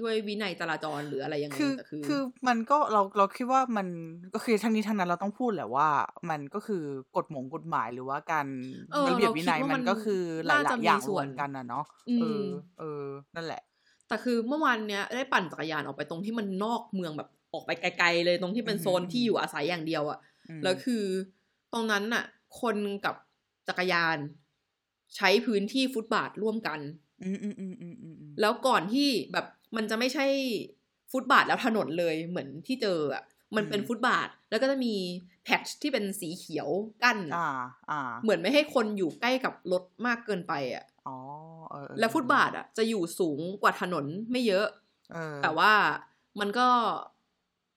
[0.00, 3.86] ด้วยวินัยจราจรหรืออะไรยังไงคือแต่คือคือมันก็เราเราคิดว่ามัน
[4.34, 5.88] ก็คือทั้งนี้ทั้งนั้นเราต้องพูดแหละว่า
[6.30, 6.82] มันก็คือ
[7.16, 8.46] กฎหมงกฎหมายหรือว่าการ
[8.92, 12.46] เออระเบียบวินัยเราคิดว่ามัมันนก็คือหน่าลาจะยมีๆอย่างส่รววนมกันนะเนาะอืเอมอ
[12.78, 13.04] เออ
[13.36, 13.62] นั่นแหละ
[14.08, 21.04] แต่คือเมื่อวานเนี้ยได้ปั่นจักรยานออกไปตรงที่มันนอกเมืองแบบออกไปไกลๆเลยตรงที่เป็นอือหือโซนที่อยู่อาศัยอย่างเดียวอะอืมแล้วคือ
[21.72, 22.24] ตรงนั้นน่ะ
[22.60, 23.14] คนกับ
[23.68, 24.18] จักรยาน
[25.16, 26.80] ใช้พื้นที่ฟุตบาทร่วมกัน
[27.24, 30.26] อืมอืมอืมอืมอืมอืมแล้วก่อนที่แบบ มันจะไม่ใช่
[31.12, 33.24] ฟุตบาทแล้วถนนเลยเหมือนที่เจออะ
[33.56, 34.94] มันเป็นฟุตบาท แล้วก็จะมี
[35.44, 36.68] แพทชที่เป็นสีเขียว
[37.02, 37.48] กั้นอ่า
[37.90, 41.16] อ่า เหมือนไม่ให้คนอยู่ใกล้กับรถมากเกินไปอะอ๋อ
[41.70, 44.66] เออเออแล้วฟุตบาทอะจะอยู่สูงกว่าถนนไม่เยอะ
[45.12, 45.72] เออแต่ว่า
[46.40, 46.68] มันก็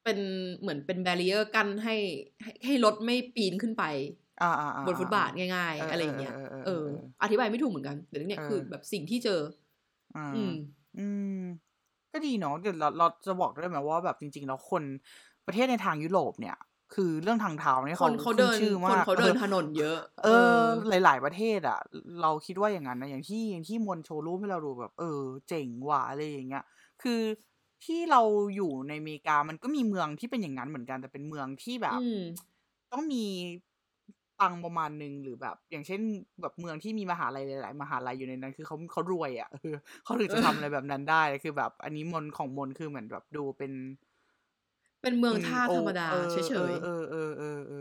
[0.04, 0.20] เป็น
[0.60, 1.96] เหมือนเป็นแบเรียร์กั้นให้
[2.44, 3.84] ให้ให้รถไม่ปีนขึ้นไป
[4.42, 9.40] อ่าอ่าอ่าบนฟุตบาทง่ายเออๆอะไรอย่างเงี้ยเออเออเอเอออ อธิบายไม่ถูกเหมือนกันแต่เนี่ยเออคือแบบสิ่งที่เจอ
[10.16, 10.54] อ่าอืม
[11.00, 11.08] อื
[11.40, 11.42] ม
[12.14, 14.84] ก็ดีเนาะเดี๋ยวเราเราจะบอกได้ไหมว่าแบบจริง ๆ แล้วคน
[15.46, 16.56] ประเทศในทางยุโรปเนี่ย
[16.94, 20.52] คือเรื่องทางเท้าเนี่ยคนเขาเดินขึ้ชื่อคมานกเขาเดินถนนเยอะ เออ
[20.90, 21.80] หลาย ๆ ประเทศอะ
[22.22, 26.64] เราคิดว่าอย่างนั้นนะอย่างที่อย่างที่มวลโชว์รูปให้เราดูแบบ เออ เจ๋งว่ะอะไรอย่างเงี้ย
[27.02, 27.22] คือ
[27.84, 28.22] ที่เรา
[28.56, 32.18] อยู่ในอเมริกามันก็มีเมืองที่เป็นอย่างนั้นเหมือนกันแต่เป็นเมืองที่แบบอืม
[32.92, 33.24] ต้องมี
[34.42, 36.02] ตังค์ประมาณหนึ่งหรือแบบ อย่างเช่น
[36.42, 43.72] แบบเมืองที่มีมหาลัยหลาย ๆ มหาลัยอยู่ในนั้น คือเขาเขารวยอะเออเขาถึงจะทำอะไรแบบนั้นได้คือแบบ อันนี้มนของมนคือเหมือนแบบดูเป็น
[45.02, 46.36] เป็นเมืองท่าโธรรมดาออเฉ
[46.72, 47.78] ยเออเออเออเออ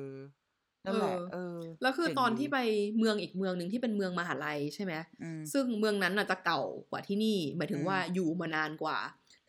[0.87, 2.59] นั่นแหละเออเออๆแล้วคือเจ๋งตอนดีที่ไป
[2.99, 8.99] เมืองอีกเมืองหนึ่งที่เป็นเมืองมหาลัยใช่ไหมอืมซึ่งเมืองนั้นน่ะจะเก่ากว่าที่นี่หมายถึงอืมว่าอยู่มานานกว่า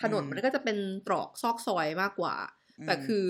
[0.01, 2.35] ถนนอืมมันก็จะเป็นตรอกซอกซอยมากกว่า
[2.79, 3.25] อืมแต่คือ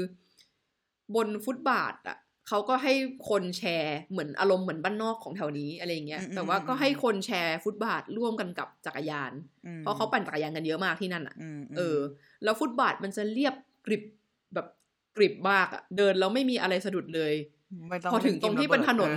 [1.16, 2.94] บนฟุตบาทอะ เขาก็ให้
[3.30, 9.32] คนแชร์เหมือนอารมณ์เหมือนบ้านนอกของแถวนี้อะไรอย่างเงี้ยอืมแต่ว่าก็อืมให้คนแชร์ฟุตบาทร่วมกันกับจักรยาน
[9.66, 11.98] มเพราะเขาปั่นจักรยานกันเยอะมากที่นั่นอะอืมเออ
[12.44, 13.54] แล้วฟุตบาทมันจะเรียบ
[13.86, 14.04] กริบ
[14.54, 14.68] แบบ
[15.18, 17.34] กริบมากอะ เดินแล้วไม่มีอะไรสะดุดเลย
[17.90, 19.12] ไม่ต้องพอถึงตรงที่เป็นถนน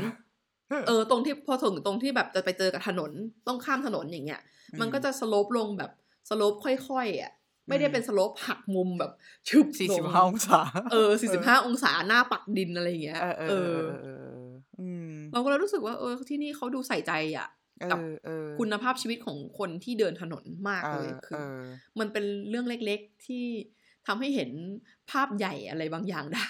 [0.71, 3.11] เออเออ ตรงที่พอถึงตรงที่แบบจะไปเจอกับถนน
[3.47, 4.41] ต้องข้ามถนนอย่างเงี้ย
[4.73, 5.91] อืมมันก็จะ slope ลงแบบ
[6.29, 7.33] slope ค่อยๆอะ
[7.71, 9.13] ไม่ได้อืมเป็น slope หักมุมแบบ
[9.49, 10.61] ชึบลงสี่สิบห้าองศา
[10.93, 14.47] เออสี่สิบห้าองศาหน้าปักดินอะไรอย่างเงี้ย เออเออเออเออเออ
[14.81, 17.49] อืมเราก็เลยรู้สึกว่า เออ ที่นี่เขาดูใส่ใจอะ
[17.91, 21.61] กับเออเออคุณภาพชีวิตของคนที่เดินถนนมากเลยเออคือเออ
[21.99, 23.45] มันเป็นเรื่องเล็กๆที่
[24.07, 24.51] ทำให้เห็น
[25.11, 26.47] ภาพใหญ่อะไรบางอย่างได้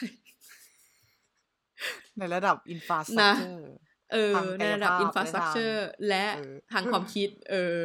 [2.18, 3.70] ในระดับ infrastructure นะ
[4.12, 7.78] เออทางในกายระดับภาพอินฟราสตรักเจอร์และเออทางความคิด เออ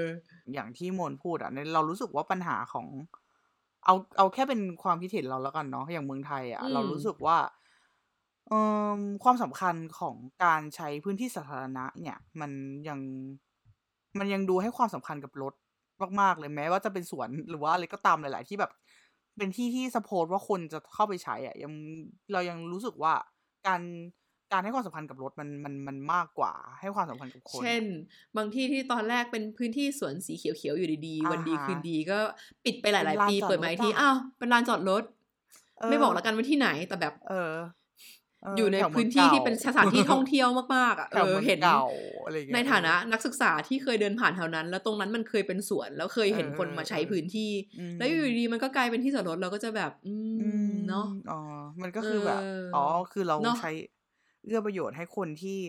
[0.53, 2.87] อย่างที่มนพูดอะในเรารู้สึกว่าปัญหาของ
[3.85, 7.37] เอาเอาแค่เป็นความคิดเห็นเราแล้วกันเนาะอย่างเมืองไทยอะอืมเรารู้สึกว่า
[8.47, 8.59] เอ่
[8.97, 12.51] อความสำคัญของการใช้พื้นที่สาธารณะ เนี่ย มัน
[12.87, 12.99] ยัง
[14.19, 15.53] มันยังดูให้ความสำคัญกับรถ
[16.21, 18.71] มากๆเลยแม้ว่าจะเป็นสวนหรือว่าอะไรก็ตามหลาย ๆ ที่แบบ
[19.37, 21.73] เป็นที่ที่สปอร์ตว่าคนจะเข้าไปใช้อะ ยัง
[22.33, 23.13] เรายังรู้สึกว่า
[23.67, 23.81] การ
[24.51, 27.83] การให้ความสำคัญกับรถมันมันมันมากกว่า ให้ความสำคัญกับคน เช่น
[28.37, 32.19] บางที่ที่ตอนแรกเป็นพื้นที่สวนสีเขียวๆอยู่ดีๆ วันดีอ่าฮะคืนดีก็
[32.65, 35.03] ปิดไปหลายเป็นลานๆปีจอดเปิดมาอีกทีรถอะอ้าวเป็นลานจอดรถ
[35.89, 37.53] ไม่บอกแล้วกันว่าที่ไหนแต่แบบ เออ
[38.43, 41.81] เอยู่ในแถวเมืพื้งนที่ก่าที่เป็นสถานที่ท่องเที่ยวมากๆอะแถเอวอเมืองเห็นเก่า
[42.23, 51.35] อะไรอย่างเงี้ยในฐานะนักศึกษาที่เคยเดินผ่านแถวนั้น แล้วตรงนั้นมันเคยเป็นสวน แล้วเคยเห็นเออคนมาใช้เออพื้นที่อืมแล้วอยู่ดีๆมันก็กลายเป็นที่จอดรถเราก็จะแบบ อือืมเนาะอ๋อ
[51.81, 52.79] มันก็คือแบบเอออ๋อ
[53.11, 53.67] คือเราเนอะใช้
[54.45, 55.59] เอื้อประโยชน์ให้คนที่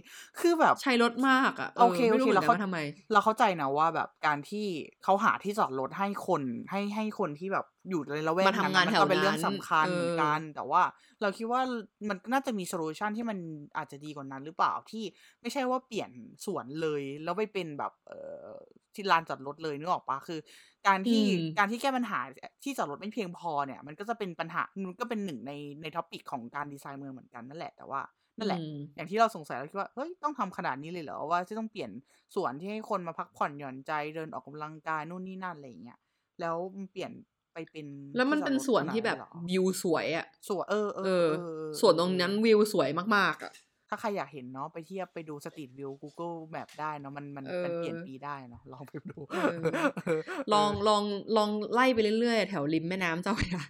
[0.41, 2.79] คือแบบใช้รถมากอะโอเคไม่รู้โอเคเหมือนกันแล้วเขาว่าทำไม
[3.13, 4.67] เราเข้าใจนะว่าแบบการที่
[5.05, 10.83] เขาหาที่จอดรถให้คนให้ให้คนที่แบบอยู่ในละแวกมาทำงานมัแถวก็เป็นเรื่องนั้นสำคัญเออเหมือนกัน แต่ว่า
[11.23, 11.61] เราคิดว่า
[12.09, 13.39] มันน่าจะมี solution ที่มัน
[13.77, 15.05] อาจจะดีกว่านั้นหรือเปล่าที่
[15.41, 16.11] ไม่ใช่ว่าเปลี่ยน
[16.45, 18.49] สวนเลย แล้วไปเป็นแบบเอ่อ
[18.95, 20.41] ที่ลานจอดรถเลยนึกออกปะคือ
[20.89, 22.19] การที่อืมการที่แก้ปัญหา
[22.65, 28.01] ที่จอดรถไม่เพียงพอเนี่ย มันก็จะเป็นปัญหามันก็เป็นหนึ่งในใน topic ของการดีไซน์เมืองเหมือนกันนั่นแหละแต่ว่า
[28.39, 31.91] นั่นแหละอืมอย่างที่เราสงสัยเราคิดว่าเฮ้ยต้องทำขนาดนี้เลยเหรอว่าจะต้องเปลี่ยน
[32.35, 35.99] สวนที่ให้คนมาพักผ่อนหย่อนใจเดินออกกำลังกายนู่นนี่นั่นอะไรอย่างเงี้ย
[36.41, 37.13] แล้วมันเปลี่ยน
[37.53, 41.41] ไปเป็นแล้วมันที่จอดเป็นรถสวนขนาดที่แบบเหรอวิวสวยอะสวนเออเอเอออเออ
[41.81, 43.53] ส่วนตรงนั้นวิวสวยมากๆอะ
[43.89, 49.65] ถ้าใครอยากเห็นเนาะไปเทียบไปดูสตรีทวิว Google Map ได้เนาะมันมันเออมันเปลี่ยนปีได้เนาะลองไปดูเออ
[50.05, 50.21] เออ
[50.53, 51.03] ลองลอง
[51.37, 53.63] ลองไล่ไปเรื่อยๆ แถวริมแม่น้ำเจ้าพระยา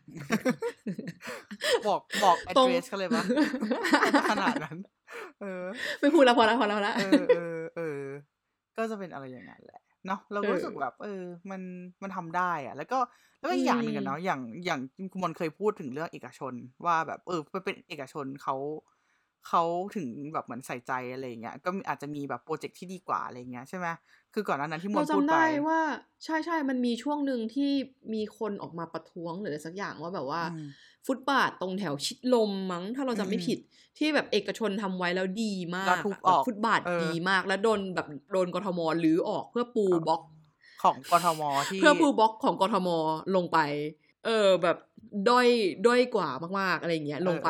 [1.88, 3.22] บอกบอกตรง address เขาเลยปะ
[4.31, 4.76] ขนาดนั้น
[5.40, 5.64] เออ
[6.00, 8.00] ไม่พูดแล้วพอแล้วพอแล้วพอแล้วเออเออเออ
[8.76, 11.61] ก็จะเป็นอะไรอย่างนั้นแหละเนาะเราก็รู้สึกเออแบบเออ มัน
[12.02, 12.98] มันทำได้อะแล้วก็
[13.38, 14.81] แล้วก็อีกอย่างหนึ่งอะอืมเนาะอย่างอย่าง
[15.12, 16.52] คุณมนเคยพูดถึงเรื่องเอกชน
[16.87, 18.57] ว่าแบบเออมันเป็นเอกชนเขา
[19.46, 19.62] เขา
[19.96, 23.87] ถึงแบบเหมือนใส่ใจอะไรอย่างเงี้ย ก็มีอาจจะมีแบบโปรเจกต์ที่ดีกว่าอะไรอย่างเงี้ยใช่ไหม
[24.35, 25.80] คือก่อนหน้านั้นที่มเรานพูดจำไปได้ว่า
[26.24, 27.70] ใช่ใช่มันมีช่วงหนึ่งที่
[28.14, 30.62] มีคนออกมาประท้วงหรืออะไรสักอย่างว่าแบบว่าอืม
[31.06, 33.59] ฟุตบาทตรงแถวชิดลมมั้ง ถ้าเราจำไม่อืมผิด
[33.98, 40.22] ที่แบบเอกชนทำไว้แล้วดีมาแล้กวทุบอะออกแบบฟุตบาทเออดีมากแล้วโดนแบบโดนกทมรื้อออกเพื่อปูบล็อก
[40.82, 42.88] ของกทมที่เพื่อปูบล็อกของกทม
[43.37, 43.59] ลงไป
[44.24, 44.76] เออแบบ
[45.28, 45.48] ด้อย
[45.86, 46.28] ด้อยกว่า
[46.60, 47.48] มากๆอะไรอย่างเงี้ยลงไป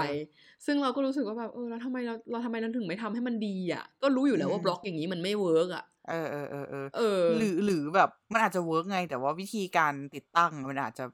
[0.66, 11.04] ซึ่งเราก็รู้สึกว่าแบบเออแล้วทำไมเราเราทำไมเราถึงไม่ทำให้มันดีอะ ก็รู้อยู่แล้วว่าบล็อกอย่างนี้มันไม่ work อะเออเออเออเออเออหรือหรือแบบมันอาจจะ work ไง แต่ว่าวิธีการติดตั้งมันอาจจะ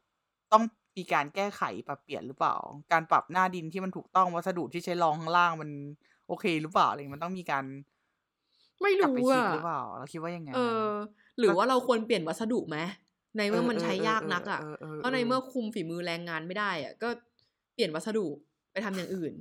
[0.53, 0.63] ต้อง
[0.99, 2.55] มีการแก้ไขปรับเปลี่ยนหรือเปล่า
[2.93, 5.71] การปรับหน้าดินที่มันถูกต้องวัสดุที่ใช้รองข้างล่างมัน
[6.27, 7.65] โอเคหรือเปล่าอะไรเงี้ยมันต้องมีการ
[8.81, 10.59] ไม่กลับรู้ไปคิดอะหรือเปล่าเราคิดว่ายังไงเออ
[11.39, 12.77] หรือว่าเราควรเปลี่ยนวัสดุไหม
[13.37, 17.09] ในเมื่อมันใช้ยากนักอะเเเพราะในเมื่อคุมฝีมือแรงงานไม่ได้อะก็
[17.75, 18.27] เปลี่ยนวัสดุ
[18.73, 19.33] ไปทำอย่างอื่น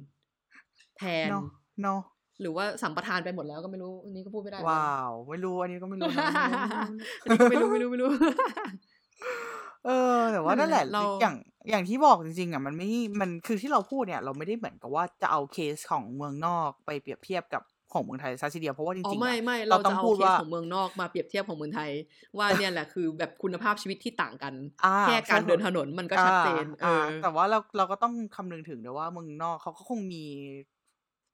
[0.97, 1.43] แทนเนาะ
[1.83, 2.01] เนาะ
[2.41, 6.25] หรือว่าสัมปทานไปหมดแล้วก็ไม่รู้อันนี้ก็พูดไม่ได้ว้าว ไม่รู้ อันนี้ก็ไม่รู้นะ
[7.21, 8.09] อันนี้ก็ไม่รู้ไม่รู้ไม่รู้
[9.85, 11.35] เออ แต่ว่านั่นแหละเราอย่าง
[11.69, 12.89] อย่างที่บอกจริงๆอะมันไม่
[13.21, 21.91] มันคือที่เราพูดเนี่ย เราไม่ได้เหมือนกับว่าจะเอาเคสของเมืองนอกไปเปรียบเทียบกับ ของเมืองไทยซะทีเดียวเพราะว่าจอ๋อริงๆไม่อะไม่เราเราต้อจะงเอาพูดเคสว่าของเมืองนอกมาเปรียบเทียบของเมืองไทย
[22.37, 30.17] ว่าเนี่ยแหละคือแบบคุณภาพชีวิตที่ต่างกันอ่าแค่การใช่เดินถนนมันก็ชัดเจนเออ่าอแต่ว่าเราเราก็ต้องคำนึงถึงด้วยว่าเมืองนอกเขาก็คงมี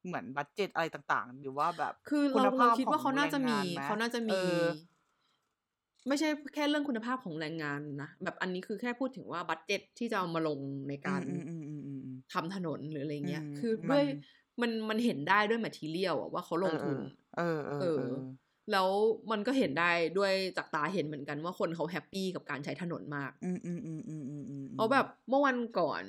[0.06, 4.54] เหมือนบัตเจ็ตอะไรต่างๆ หรือว่าแบบคือคุเราณภเราพคิดว่าขเขาองน่าจะมีแรงงานไหมเขาน่าจะเอมีอ
[6.08, 14.04] ไม่ใช่แค่เรื่องคุณภาพของแรงงานนะแบบอันนี้คือแค่พูดถึงว่า budget ที่จะเอามาลงในการอืมอืมอืมอืมอืมทำถนนหรืออะไรเงี้ยอืมคือมันด้วย
[14.62, 16.98] มันมันเห็นได้ด้วย material ว่าเขาลงทุน
[17.38, 18.15] เออเออเอเอออเออ
[18.72, 18.89] แล้ว
[19.32, 26.04] มันก็เห็นได้ด้วยจากตาเห็นเหมือนกันว่าคนเขา happy กับการใช้ถนนมาก อืมอืมอืมอืมอืมอืมเพราะแบบเมื่อวันก่อน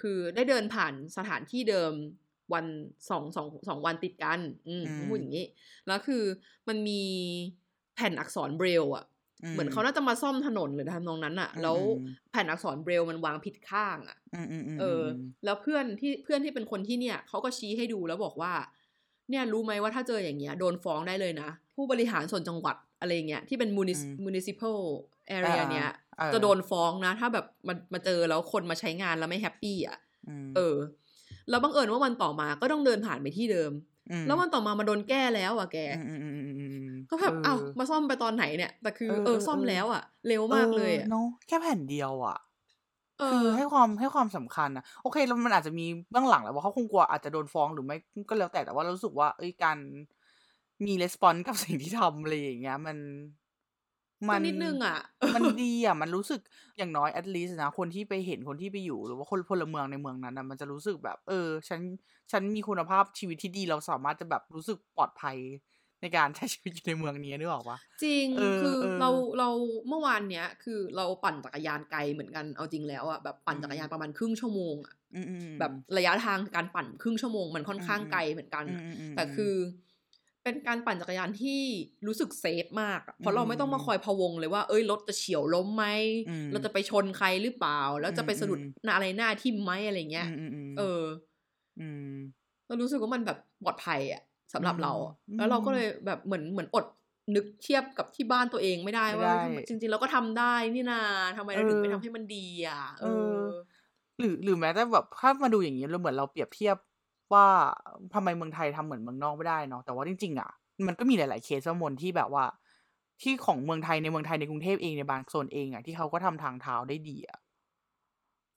[0.00, 1.92] คือได้เดินผ่านสถานที่เดิม
[2.54, 2.66] วัน
[3.10, 5.46] สองสองสองวันติดกัน อืมพูดอย่างนี้
[5.86, 6.22] แล้วคือ
[6.68, 7.02] มันมี
[7.94, 9.04] แผ่นอักษรเบรลอะ
[9.50, 11.76] เหมือนเขาน่าจะมาซ่อมถนนหรือทำนองนั้นอะแล้ว
[12.30, 15.02] แผ่นอักษรเบรลมันวางผิดข้างอะอืมอืมอืมเออ
[15.44, 18.52] แล้วเพื่อนที่เพื่อนที่เป็นคนที่เนี่ยเขาก็ชี้ให้ดูแล้วบอกว่า
[19.30, 24.78] เนี่ยรู้ไหมว่าถ้าเจออย่างเงี้ยโดนฟ้องได้เลยนะ ผู้บริหารส่วนจังหวัดอะไรเงี้ยที่เป็น munis- municipal
[25.36, 29.98] area เนี้ยออจะโดนฟ้องนะ ถ้าแบบมันมาเจอแล้วคนมาใช้งานแล้วไม่แฮปปี้อะ
[30.44, 30.76] มเออ
[31.50, 33.72] แล้วบังเอิญว่าวันต่อมาก็ต้องเดินผ่านไปที่เดิมม
[34.24, 42.36] แล้ววันต่อมามาโดนแก้แล้วอะแกอืมอืมอืมอืมอืมก็แบบเออเอ้ามาซ่อมไปตอนไหนเนี่ย แต่คือเออเออเออซ่อมเออแล้วอะ เร็วมากเลยอะเนาะแค่แผ่นเดียวอะ
[43.18, 47.96] เอคืออให้ความให้ความสำคัญนะโอเคแล้วมันอาจจะมีเบื้องหลังแหละว่าเขาคงกลัวอาจจะโดนฟ้องหรือไม่
[48.28, 49.78] ก็แล้วแต่แต่ว่าเรารู้สึกว่า เอ้ยการ
[50.84, 52.98] มีレスปอนกับสิ่งที่ทำอะไรอย่างเงี้ย มัน
[54.30, 54.98] ก็นิดนึงอะ
[55.34, 56.40] มันดีอะ มันรู้สึก
[56.78, 61.80] อย่างน้อย at least นะ คนที่ไปเห็นคนที่ไปอยู่ หรือว่าคนพลเมืองในเมืองนั้นนะมันจะรู้สึกแบบ เออ ฉัน
[62.32, 65.36] ฉันมีคุณภาพชีวิตที่ดีเราสามารถจะแบบรู้สึกปลอดภัย
[66.00, 69.08] ในการใช้ชีวิตอยู่ในเมืองนี้นึกออกปะจริงเออคือเออเรา
[69.38, 69.48] เรา
[69.88, 79.54] เมื่อวานเนี้ย คือเราปั่นจักรยานไกลเหมือนกันเอาจริงแล้วอะแบบปั่นอืมจักรยานประมาณครึ่งชั่วโมงอะอืมอืมอืมแบบระยะทางการปั่นครึ่งชั่วโมงมันค่อนข้างอืมไกลเหมือนกันอืมอะอืมอืมแต่คือ
[80.44, 81.62] เป็นการปั่นจักรยานที่
[82.06, 85.86] รู้สึกเซฟมากอะเพราะเราไม่ต้องมาอืมคอยพะวงเลยว่า เอ้ยรถจะเฉียวล้มไหม
[86.26, 91.02] อืมเราจะไปชนใครหรือเปล่า แล้วจะไปสะดุดอืมหน้าอะไรหน้าทิ่มไหมอะไรเงี้ยอืมอืมอืมเออ
[91.78, 92.08] อืม
[92.66, 94.22] เรารู้สึกว่ามันแบบปลอดภัยอะ
[94.54, 96.84] สำหรับอืมเราอะอืมแล้วเราก็เลยแบบเหมือนเหมือนอด
[97.34, 101.00] นึกเทียบกับที่บ้านตัวเองไม่ได้ไม่ว่าได้จริง ๆ เราก็ทำได้นี่นา
[101.36, 103.42] ทำไมเราถึงเออไม่ทำให้มันดีอะเอเอออ
[104.18, 106.76] หรือหรือแม้แต่แบบถ้ามาดูอย่างนี้เราเหมือนเราเปรียบเทียบ
[107.34, 107.46] ว่า
[108.14, 110.50] ทำไมเมืองไทยทำเหมือนเมืองนอกไม่ได้เนาะแต่ว่าจริงๆอะ
[110.86, 112.44] มันก็มีหลาย ๆเคสมนที่แบบว่า
[113.22, 117.38] ที่ของเมืองไทยในเมืองไทยในกรุงเทพเองในบางโซนเองอะที่เขาก็ทำทางเท้าได้ดีอะ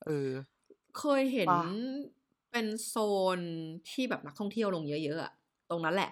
[0.06, 0.30] เออ
[1.00, 1.64] เคยเห็นป่ะ
[2.52, 2.96] เป็นโซ
[3.38, 3.40] น
[3.90, 5.32] ที่แบบนักท่องเที่ยวลงเยอะๆอะ
[5.70, 6.12] ตรงนั้นแหละ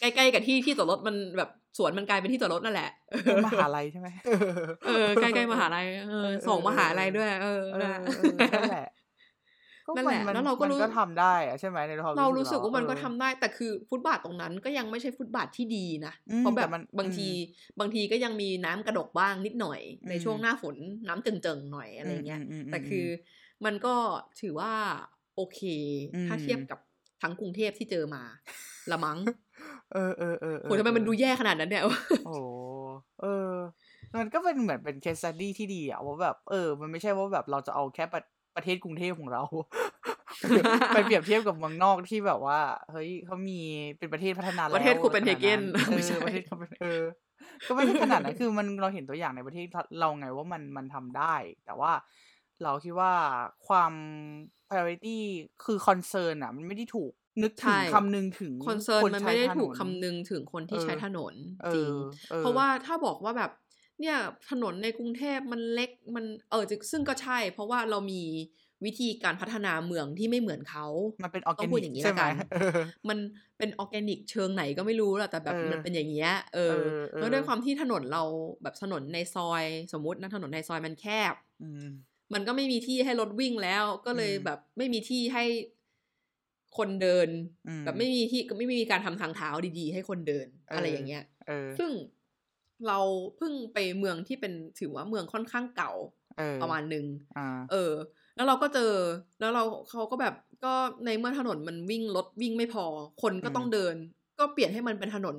[0.00, 2.90] ใกล้ๆกับที่ที่จอดรถมันแบบสวนมันกลายเป็นที่จอดรถนั่นแหละ
[3.24, 4.08] เป็นมหาลัยใช่ไหม
[4.86, 8.93] เออใกล้ๆมหาลัยเออสองมหาลัยด้วย เออเออนั่นเออนั่นแหละก็
[9.96, 17.28] นั่นแหละมัแล้วเราก็มันรู้ก็ทำได้อะใช่ไหมในความเรารู้สึกว่ามันเออก็ทำได้ แต่คือฟุตบาทตรงนั้นก็ยังไม่ใช่ฟุตบาทที่ดีนะอืมเพราะแบแต่บมันบางที
[17.80, 20.76] บางทีก็ยังมีน้ำกระดกบ้างนิดหน่อย ในอืมช่วงหน้าฝน
[21.08, 23.06] น้ำเจิงๆหน่อยอะไรเงี้ยอืมอืมอืมแต่คือ
[23.64, 23.94] มันก็
[24.40, 24.72] ถือว่า
[25.36, 25.60] โอเค
[26.14, 26.78] อืมถ้าเทียบกับ
[27.22, 28.22] ทั้งกรุงเทพที่เจอมา
[28.90, 29.18] ละมั้ง
[29.92, 31.82] เออเออเออเออโหทำไมมันดูแย่ขนาดนั้นเนี่ย
[32.24, 32.34] โอ้
[33.20, 33.54] เออ
[34.16, 38.04] มันก็เป็นเหมือนเป็นเคส s ต u ดี้ที่ดีอะว่าแบบเออ มันไม่ใช่ว่าแบบเราจะเอาแค่
[38.56, 39.42] ประประเทศกรุงเทพของเรา
[40.94, 43.60] ไปเปรียบเทียบกับเมืองนอกที่แบบว่า เฮ้ยเขามี
[43.98, 47.02] เป็นประเทศพัฒนาแล้วประเทศคูเปนเฮเกนขนาดไม่นั้นใช่เออประเทศเขาเป็นเออ
[47.66, 49.66] ก็ไม่ใช่ขนาดนั้นคือมันเราเห็นตัวอย่างในประเทศ
[50.00, 51.34] เราไงว่ามันมันทำได้
[51.66, 51.92] แต่ว่า
[52.62, 53.12] เราคิดว่า
[53.68, 53.92] ความ
[54.68, 55.18] priority
[55.64, 57.12] คือ concern อะมันไม่ได้ถูก
[57.42, 61.90] นึกถึงใช่คำนึงถึงคอนเซิร์นคนมันใช้ไม่ได้ถนถูกนคำนึงถึงคนที่เออใช้ถนนเอจริง
[62.30, 63.50] อออเพราะว่าถ้าบอกว่าแบบ
[64.00, 64.16] เนี่ย
[64.50, 68.22] ถนนในกรุงเทพมันเล็กมันเออจึซึ่งก็ใช่ เพราะว่าเรามี
[68.84, 70.86] วิธีการพัฒนาเมืองที่ไม่เหมือนเขา
[71.22, 73.18] มันเป็นออร์แกต้องนิพูดอย่างนี้ใช่ไหมกันเออมัน
[73.58, 78.22] เป็นออร์แกนิกเชิงไหนก็ไม่รู้แหละแต่แบบเออมันเป็นอย่างเงี้ยเออเออเออ แล้วด้วยความที่ถนนเรา
[78.62, 81.84] แบบถนนในซอย สมมตินะถนนในซอยมันแคบอืม
[82.34, 85.44] มันก็ไม่มีที่ให้รถวิ่งแล้ว ก็เลยอืมแบบไม่มีที่ให้
[86.76, 87.28] คนเดิน
[87.66, 91.90] อืมแบบไม่มีที่ไม่มีการทำทางเท้าดีๆ ให้คนเดินเออออะไรอย่างเงี้ยเออซึ่ง
[92.88, 92.98] เรา
[93.36, 95.92] เพิ่งไปเมืองที่เป็นถือว่าเมืองค่อนข้างเก่า
[96.38, 97.04] เออประมาณหนึ่ง
[97.36, 97.92] อ่าเออ
[98.36, 98.92] แล้วเราก็เจอ
[99.40, 102.84] แล้วเราเขาก็แบบก็ในเมื่อถนนมันวิ่งรถวิ่งไม่พอ
[103.22, 103.94] คนก็อืมต้องเดิน
[104.38, 105.36] ก็เปลี่ยนให้มันเป็นถนน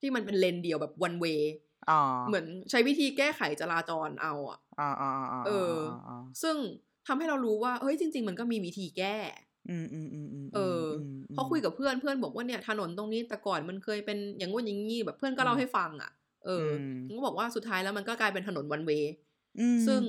[0.00, 1.40] ที่มันเป็นเลนเดียวแบบ one way
[1.88, 5.74] อ่าเหมือนใช้วิธีแก้ไขจราจรเอาอะอ่าอ่าอ่าอ่าเออ
[6.08, 6.56] อ่าซึ่ง
[7.06, 9.16] ทำให้เรารู้ว่าเฮ้ยจริง ๆ มันก็มีวิธีแก้
[9.68, 16.10] อืมอืมอืมอืมเอออมพอคุยกับเพื่อนเพื่อนบอกว่าเนี่ยถนนตรงนี้แต่ก่อนมันเคยเป็นอย่างงู้นอย่างงี้แบบเพื่อนก็เล่าให้ฟังอะ
[16.48, 16.74] เอออ
[17.10, 18.90] มก็บอกว่าสุดท้ายแล้วมันก็กลายเป็นถนนวันเว
[19.60, 20.02] อืมซึ่ง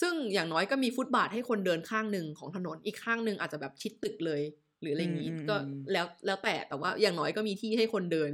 [0.00, 4.42] ซึ่งอย่างน้อยก็มีฟุตบาทให้คนเดินข้างหนึ่งของถนนอีกข้างหนึ่งอาจจะแบบชิดตึกเลย
[4.80, 5.56] หรืออะไรอย่างนี้ก็
[5.92, 8.32] แล้วแล้วแต่แต่ว่าอย่างน้อยก็มีที่ให้คนเดิน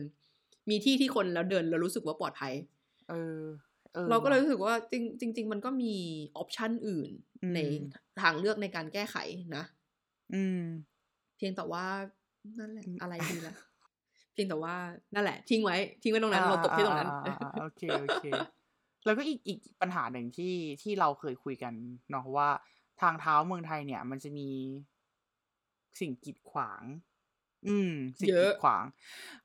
[0.71, 2.53] มีที่ที่คนแล้วเดินแล้วรู้สึกว่าปลอดภัย
[3.09, 3.41] เออ
[3.97, 5.95] ออเราก็เลยว่ะรู้สึกว่าจริงจริงๆมันก็มี
[6.37, 7.11] ออปชันอื่น
[7.43, 7.59] อืมใน
[8.23, 9.17] ทางเลือกในการแก้ไข
[9.57, 9.65] นะ
[10.35, 10.63] อืม
[11.37, 11.85] เพียงแต่ว่า
[12.59, 13.55] นั่นแหละอืมอะไรดีละ
[14.33, 14.75] เพียงแต่ว่า
[15.15, 18.25] นั่นแหละ ทิ้งไว้ทิ้งไว้ตรงนั้นเราตบที่ตรงนั้นอ่าอ่าอ่าอ่าโอเคโอเค
[19.05, 21.75] แล้วก็อีกอีกปัญหาหนึ่งที่ที่เราเคยคุยกัน
[22.11, 22.49] เนาะว่า
[23.01, 24.49] ทางเท้าเมืองไทยเนี่ย มันจะมี
[26.01, 26.83] สิ่งกีดขวาง
[27.69, 28.85] อืม สิ่งเยกีอะดขวาง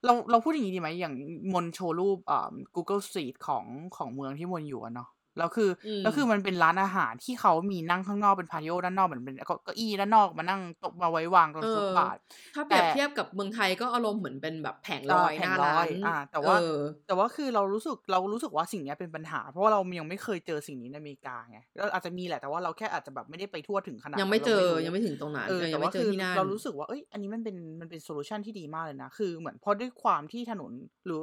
[0.05, 1.13] เราเราพูดอย่างนี้ดีไหมอย่าง
[1.53, 3.65] มนโชว์รูปอ่า Google Street ของ
[3.97, 12.17] ของเมืองที่มนอยู่อะเนาะ แล้วคืออมแล้วคือมันเป็นร้านอาหารที่เขามีนั่งข้างนอกเป็น patio ด้านนอกเหมือนเป็นเก้าเก้าอี้ด้านนอกมานั่งโต๊ะมาไว้วางตรงเออฟุตบาท
[12.55, 30.71] ถ้าเปรียบแต่เทียบกับเมืองไทยก็อารมณ์เหมือนเป็นแบบแผงลเอออยแผหงน้าลร้าอยนอ่า แต่ว่าเออแต่ว่าคือเรารู้สึกเรารู้สึกว่าสิ่งเนี้ยเป็นปัญหา เพราะว่าเรายังไม่เคยเจอสิ่งนี้ในอเมริกาไงเราอาจจะมีแหละแต่ว่าเราแค่อาจจะแบบไม่ได้ไปทั่วถึงขนาดยังไม่นั้นเจอรารู้ยังไม่ถึงตรงนั้นเออเออยัแต่งว่าไม่เจอคือที่นั่นเรารู้สึกว่าเอ้ยอันนี้มันเป็นมันเป็น solution ที่ดีมากเลยนะคือเหมือนเพราะด้วยความที่ถนน
[31.05, 31.21] หรือ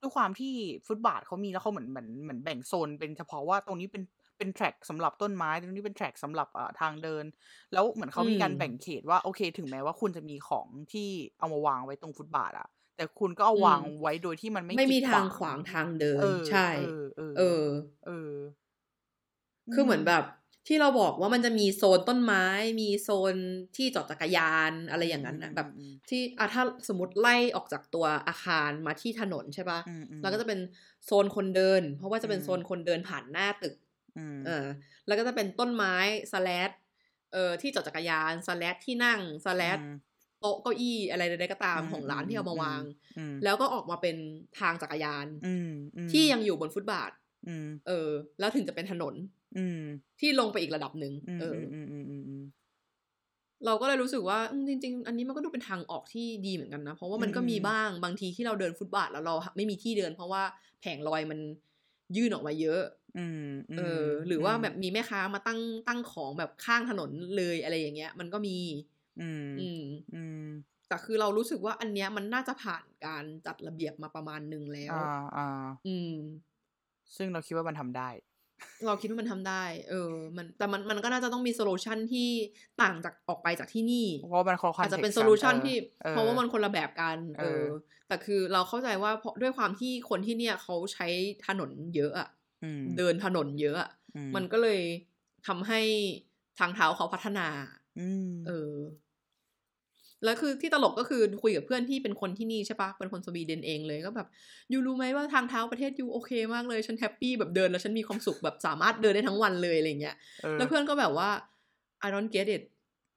[0.00, 0.52] ด้วยความที่
[0.86, 4.02] ฟุตบาทเขามีแล้วเขาเหมือนเหมือนเหมือนแบ่งโซนเป็นเฉพาะว่าตรงนี้เป็น
[4.38, 7.24] เป็นแทร็กสำหรับต้นไม้ตรงนี้เป็นแทร็กสำหรับอ่าทางเดิน
[7.72, 11.08] แล้วเหมือนเขามีการอืมแบ่งเขตว่าโอเค ถึงแม้ว่าคุณจะมีของที่
[11.38, 17.62] เอามาวางไว้ตรงฟุตบาทอะแต่คุณก็เอาวางไว้โดยที่มันไม่ไม่มีกีดทางขวางทางเดินเออใช่เออเออเออ
[18.06, 18.32] เออ
[19.72, 20.24] คือเหมือนแบบ
[20.72, 22.44] ที่เราบอกว่ามันจะมีโซนต้นไม้
[22.80, 23.34] มีโซน
[23.76, 30.60] ที่จอดจักรยานอะไรอย่างนั้นนะแบบอืมที่อะถ้าสมมติไล่ออกจากตัวอาคารมาที่ถนนใช่ปะอืมอืมแล้วก็จะเป็น
[31.04, 33.74] โซนคนเดิน เพราะว่าจะเป็นอืมโซนคนเดินผ่านหน้าตึก
[34.18, 34.66] อืมเออ
[35.06, 35.94] แล้วก็จะเป็นต้นไม้
[36.32, 36.70] สแลด
[37.32, 39.96] เอ่อที่จอดจักรยานสแลดที่นั่งสแลดอืม
[40.40, 42.82] โต๊ะเก้าอี้อะไรใดๆก็ตามอืมของร้านที่เอามาวาง
[43.18, 44.16] อืมแล้วก็ออกมาเป็น
[44.60, 47.10] ทางจักรยานอืมอืมที่ยังอยู่บนฟุตบาท
[47.48, 49.39] อืมเออ แล้วถึงจะเป็นถนนอืม
[50.20, 52.44] ที่ลงไปอีกระดับหนึ่งอืมเอออืมอืมอืมอืม
[53.66, 60.42] เราก็เลยรู้สึกว่าอืมจริง ๆ อันนี้มันก็ดูเป็นทางออกที่ดีเหมือนกันนะ เพราะว่ามันก็มีบ้างบางทีที่เราเดินฟุตบาทแล้วเราไม่มีที่เดิน เพราะว่า
[60.80, 61.38] แผงลอยมัน
[62.16, 62.82] ยื่นออกมาเยอะ
[63.18, 68.56] อืมมเออ หรือว่าแบบมีแม่ค้ามาตั้งตั้งของแบบข้างถนนเลยอะไรอย่างเงี้ย มันก็มี
[69.20, 69.82] อืมอืม
[70.14, 70.44] อืม
[70.88, 75.46] แต่คือเรารู้สึกว่าอันเนี้ยมันน่าจะผ่านการจัดระเบียบมาประมาณหนึ่งแล้ว อ่าอ่า
[75.86, 76.12] อืม
[77.16, 78.08] ซึ่งเราคิดว่ามันทำได้
[78.86, 82.28] เราคิดว่ามันทำได้ เออ มันแต่มันมันก็น่าจะต้องมี solution ที่
[82.82, 87.66] ต่างจากออกไปจากที่นี่เพราะมันคนละอาจจะเป็น context โซลูชันกันที่เออเพราะว่ามันคนละแบบกันเอเอออ
[88.08, 91.06] แต่คือเราเข้าใจว่าเพราะด้วยความที่คนที่เนี่ยเขาใช้
[91.46, 92.28] ถนนเยอะอะ
[92.62, 94.80] อืมเดินถนนเยอะอะอืมันก็เลย
[95.46, 95.80] ทำให้
[96.58, 97.46] ทางเท้าเขาพัฒนา
[97.98, 98.74] อืมเออ
[100.24, 104.28] แล้วคือที่ตลกก็คือคุยกับเพื่อนที่เป็นคนที่นี่ใช่ปะเป็นคนสวีเดนเองเลยก็แบบ
[104.72, 111.28] you รู้ไหมว่าทางเท้าประเทศ you โอเคมากเลยฉัน happy แบบเดินแล้วฉันมีความสุขแบบสามารถเดินได้ทั้งวันเลยอะไรเงี้ยเออแล้วเพื่อนก็แบบว่า
[112.06, 112.62] I don't get it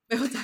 [0.07, 0.39] ไม่เข้าใจ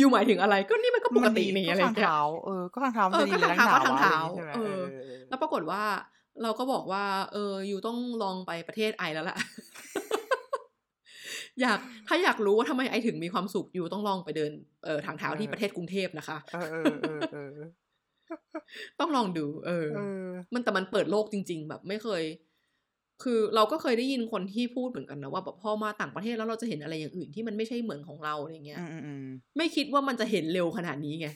[0.00, 4.82] you หมายถึงอะไรก็นี่มันก็ปกตินี่ก็อะไรทางเงี้ยเท้าเออก็ทางเท้ามันเออจะดีก็ทางเท้าก็ทางเท้าใช่ไหมเออเออ
[5.28, 5.82] แล้วปรากฏว่า
[6.42, 9.36] เราก็บอกว่า เออ you ต้องลองไปประเทศ I แล้วล่ะ
[11.62, 14.52] อยากถ้าอยากรู้ว่าทำไม I ถึงมีความสุข you ต้องลองไปเดิน
[14.84, 17.68] เออทางเท้าที่ประเทศกรุงเทพนะคะเออเออเออเออ
[19.00, 22.22] ต้องลองดูเออเออ มันแต่มันเปิดโลกจริง ๆ แบบไม่เคย
[23.22, 29.24] คือเราก็เคยได้ยินคนที่พูดเหมือนกันนะว่าแบบพอมาต่างประเทศแล้วเราจะเห็นอะไรอย่างอื่นที่มันไม่ใช่เหมือนของเราอะไรเงี้ยอืมอืมอืม
[29.56, 31.28] ไม่คิดว่ามันจะเห็นเร็วขนาดนี้ไง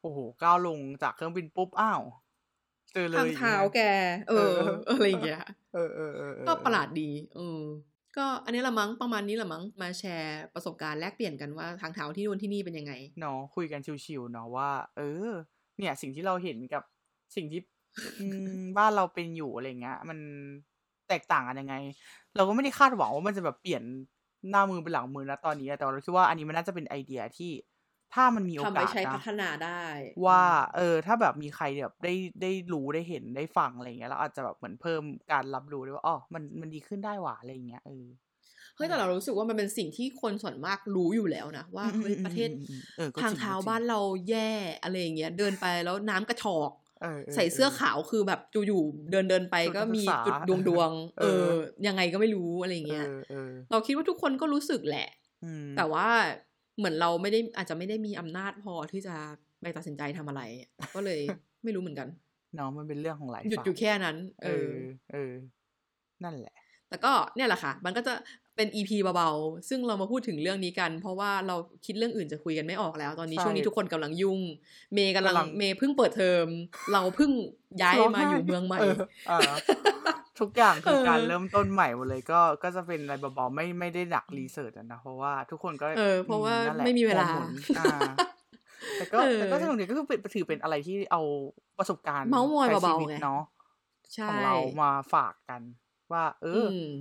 [0.00, 2.00] โอ้โหก้าวลงจากเครื่องบินปุ๊บอ้าว
[2.92, 3.80] เจอเลยทางเท้าแก
[4.28, 4.54] เออ
[4.88, 5.42] อะไรอย่างเงี้ย
[5.74, 7.60] เออเออเออเออก็ประหลาดดี เออ
[8.16, 15.28] ก็อันนี้ละมั้งประมาณนี้ละมั้งมาแชร์ประสบการณ์แลกเปลี่ยนกันว่าทางเท้าที่นู่นที่นี่เป็นยังไงเนาะคุยกันชิวๆเนาะว่า เออ
[15.78, 16.82] เนี่ย สิ่งที่เราเห็นกับ
[17.36, 17.60] สิ่งที่
[18.20, 20.18] อืมบ้านเราเป็นอยู่อะไรเงี้ยมัน
[21.08, 21.74] แตกต่างกันยังไง
[22.36, 23.82] เราก็ไม่ได้คาดหวังว่ามันจะแบบเปลี่ยน
[24.50, 27.50] หน้ามือเป็นหลังมือนะตอนนี้แต่เราคิดว่าอันนี้มันน่าจะเป็นไอเดียที่
[28.14, 29.84] ถ้ามันมีโอทำไปกาสใช้นะพัฒนาได้
[30.26, 30.42] ว่า
[30.76, 38.06] เออ ถ้าแบบมีใครแบบได้ได้รู้ได้เห็นได้ฟังอะไรเงี้ยเราอาจจะแบบเหมือนเพิ่มการรับรู้ได้ว่าอ๋อมันมันดีขึ้นได้หว่าอะไรเงี้ยเออ
[38.76, 43.98] เฮ้ยแต่เรารู้สึกว่ามันเป็นสิ่งที่คนส่วนมากรู้อยู่แล้วนะว่าเฮ้ยอืมอืมประเทศอืมอืมเออก็ทางจริเท้าก็จริบ้านเรา
[44.28, 44.50] แย่
[44.82, 46.70] อะไรอย่างเงี้ยเดินไปแล้วน้ำกระชอก
[47.00, 51.52] เออใส่เสื้อขาวคือแบบอยู่ๆเดินเดินไปจุดก็มีนักศึกษาจุดดวงดวงๆเอเอออ
[51.86, 55.08] ยังไงก็ไม่รู้อะไรอย่างเอเงี้ยอเออเราคิดว่าทุกคนก็รู้สึกแหละ
[55.42, 56.08] อืมแต่ว่า
[56.78, 59.14] เหมือนเราไม่ได้อาจจะไม่ได้มีอำนาจพอที่จะ
[59.60, 60.42] ไปตัดสินใจทำอะไร
[60.94, 61.20] ก็เลย
[61.64, 62.08] ไม่รู้เหมือนกัน
[62.56, 64.74] เนาะมันเป็นเรื่องของหลายหยุดฝ่าอยู่แค่นั้นเอเอออ
[65.12, 65.32] เออ
[66.24, 66.54] นั่นแหละ
[66.88, 68.14] แต่ก็เนี่ยแหละค่ะ มันก็จะ
[68.56, 71.56] เป็น EP เบาๆ ซึ่งเรามาพูดถึงเรื่องนี้กัน เพราะว่าเรา
[71.86, 74.40] คิดเรื่องอื่นจะคุยกันไม่ออกแล้ว ตอนนี้ใช่ช่วงนี้ทุกคนกำลังยุ่ง
[74.94, 76.46] เมย์กำลังกำลังเมย์เพิ่งเปิดเทอม
[76.92, 77.30] เราเพิ่ง
[77.82, 78.98] ย้ายมาอยู่เมืองใหม่เออ
[79.30, 79.52] อ่า
[80.40, 87.82] ทุกอย่างคือเออการเริ่มต้นใหม่หมดเลยก็ก็จะเป็นอะไรเบาๆไม่ไม่ได้หนักรีเสิร์ชนะเพราะว่าทุกคนก็เออเพราะว่านั่นแหละไม่มีเวลาหัหนอ่า
[88.96, 91.20] แต่ก็เออแต่ก็สนุกดีก็คือเป็นถือเป็นอะไรที่เอา
[91.78, 93.40] ประสบการณ์เมาส์มอยใช้ชีเบาๆวิตไงเนาะ
[94.14, 95.62] ใช่ของเรามาฝากกัน
[96.12, 96.92] ว่า เอออม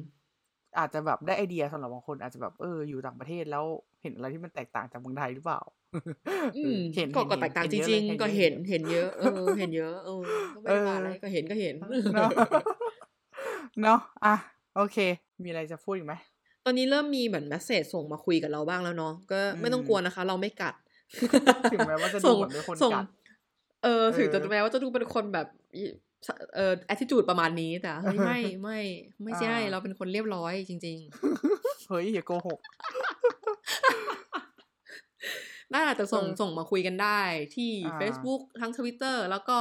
[0.78, 3.65] อาจจะแบบได้ไอเดียสำหรับบางคนอาจจะแบบเอออยู่ต่างประเทศแล้ว
[4.02, 5.60] เห็นอะไรที่มันแตกต่างจากเมืองไทยหรือเปล่า
[6.54, 9.26] อืมเห็นก็เห็นก็แตกต่างจเห็นเยอะริงเลยๆก็เห็เห็นนเยอะเห็นเยอะเออ
[9.58, 10.12] เห็นเยอะเออ
[10.54, 11.76] ก็ไม่ได้ว่าอะไรเออก็เห็นก็เห็น
[13.84, 14.36] เนาะเนาะอะ
[14.76, 14.98] โอเค
[15.44, 16.14] มีอะไรจะพูดอีกไหม
[16.66, 20.76] ตอนนี้เริ่มมีเหมือนแมสเซจส่งมาคุยกับเราบ้างแล้วเนาะก็ไม่ต้องอืมกลัวนะคะ เราไม่กัด
[21.72, 23.06] ถึงแม้ว่าจะดูส่งเหมือนเป็นคนส่งกัด
[23.84, 25.84] เออถึงจะเออแม้ว่าจะดูเป็นคนแบบอี
[26.56, 28.80] เออ attitude ประมาณนี้แต่เฮ้ยไม่ไม่
[29.24, 30.98] ไม่ใช่อ่าเราเป็นคนเรียบร้อยจริง
[31.90, 32.70] เฮ้ยอย่าโกหกๆ
[35.74, 37.22] น่าจะส่งเออส่งมาคุยกันได้
[37.56, 39.58] ที่อ่า Facebook ทั้ง Twitter แล้วก็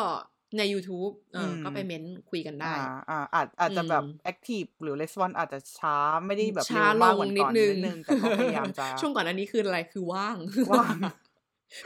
[0.58, 2.76] ใน YouTube เอออมก็ไปเม้นคุยกันได้ อ่า
[3.10, 10.36] อ่าอาจอาจจะแบบอืมแอคทีฟหรือレスปอนอาจจะช้าไม่ได้แบบช้าเร็วลมากงเหมือนนิก่ดอนนึนิงดนึงแต่ก็พยายามจะช่วงก่อนอันนี้คืออะไรคือว่าง
[10.70, 10.96] ว่าง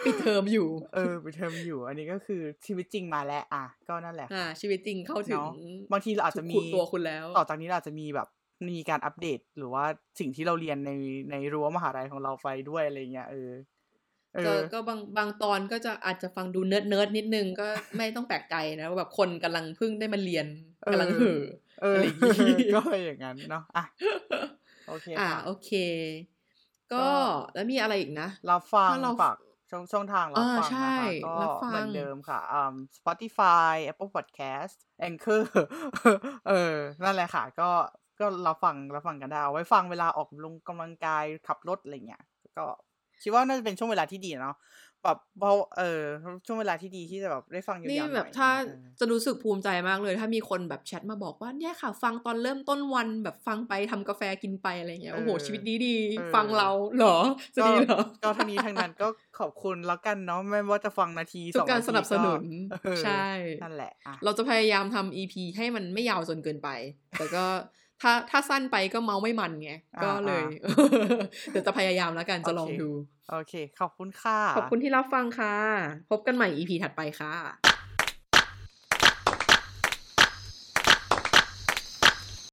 [0.05, 5.51] ปิดเทอมอยู่ เออปิดเทอมอยู่ อันนี้ก็คือชีวิตจริงมาแล้ว อะ ก็นั่นแหละอ่าชีวิตจริงเข้าถึงเนาะ
[5.93, 8.29] บางทีเราอาจจะมีขุดตัวคุณแล้ว ต่อจากนี้เราอาจจะมีแบบ
[8.69, 9.85] มีการอัปเดต หรือว่า
[10.21, 10.93] สิ่งที่เราเรียนใน
[11.31, 13.74] ในรั้วมหาลัยของเราไปด้วยอะไรเงี้ยเออเอ
[14.47, 17.67] ก็อก็บางบางตอนก็จะอาจจะฟังดู nerd nerd นิดนึงก็
[17.97, 20.47] ไม่ต้องแปลกใจนะว่าแบบคนกำลังเพิ่งได้มาเรียน
[20.85, 21.41] เออกำลังเห่อ
[21.83, 22.19] เอออะไรอย่าง
[22.61, 23.85] งี้ก็อย่างนั้นเนาะอะ
[24.89, 25.71] โอเคอ่าค่ะโอเค
[26.93, 27.09] ก็ก็
[27.55, 29.37] แล้วมีอะไรอีกนะรับฟังถ้าเราฝาก
[29.71, 34.77] ช่องช่องทางรับอ่าฟังใช่นะคะก็รับฟังเหมือนเดิมค่ะอ่า Spotify Apple Podcast
[35.09, 35.43] Anchor
[36.49, 37.71] เออ นั่นแหละค่ะ ก็
[38.21, 42.23] ก็รับฟังรับฟังกันได้เอาไว้ฟังเวลาออกลงกำลังกายขับรถอะไรเงี้ย
[42.57, 42.67] ก็
[43.23, 44.57] คิดว่าน่าจะเป็นช่วงเวลาที่ดีเนาะ
[45.03, 46.03] แบบเพราะเออ
[46.47, 57.19] ช่วงเวลาที่ดีที่จะแบบได้ฟังยาวๆหน่นี่อยแบบถ้าเออจะรู้สึกภูมิใจมากเลย ถ้ามีคนแบบแชทมาบอกว่าเนี่ยค่ะ ฟังตอนเริ่มต้นวันแบบฟังไปทำกาแฟกินไปอะไรเงี้ยโอ้โหเออชีวิตดีดีเออฟังเราเหรอ
[57.55, 59.09] จะดีเหรอก็ทั้งนี้ทั้งนั้นก็
[59.39, 62.43] ขอบคุณแล้วกันเนาะไม่ว่าจะฟังนาทีทุสกองการนาทีสนับสนุน
[62.73, 63.27] ก็เออใช่
[63.63, 66.69] นั่นแหละอะเราจะพยายามทำ EP ให้มันไม่ยาวจนเกินไป
[67.17, 67.45] แต่ก็
[68.03, 69.73] ถ้าถ้าสั้นไปก็เมาไม่มันไง
[70.05, 70.43] ก็เลย
[71.51, 72.91] เดี๋ยวจะพยายามแล้วกันจะลองดู
[73.31, 75.55] โอเค ขอบคุณค่ะ ขอบคุณที่รับฟังค่ะ
[76.11, 77.33] พบกันใหม่ EP ถัดไปค่ะ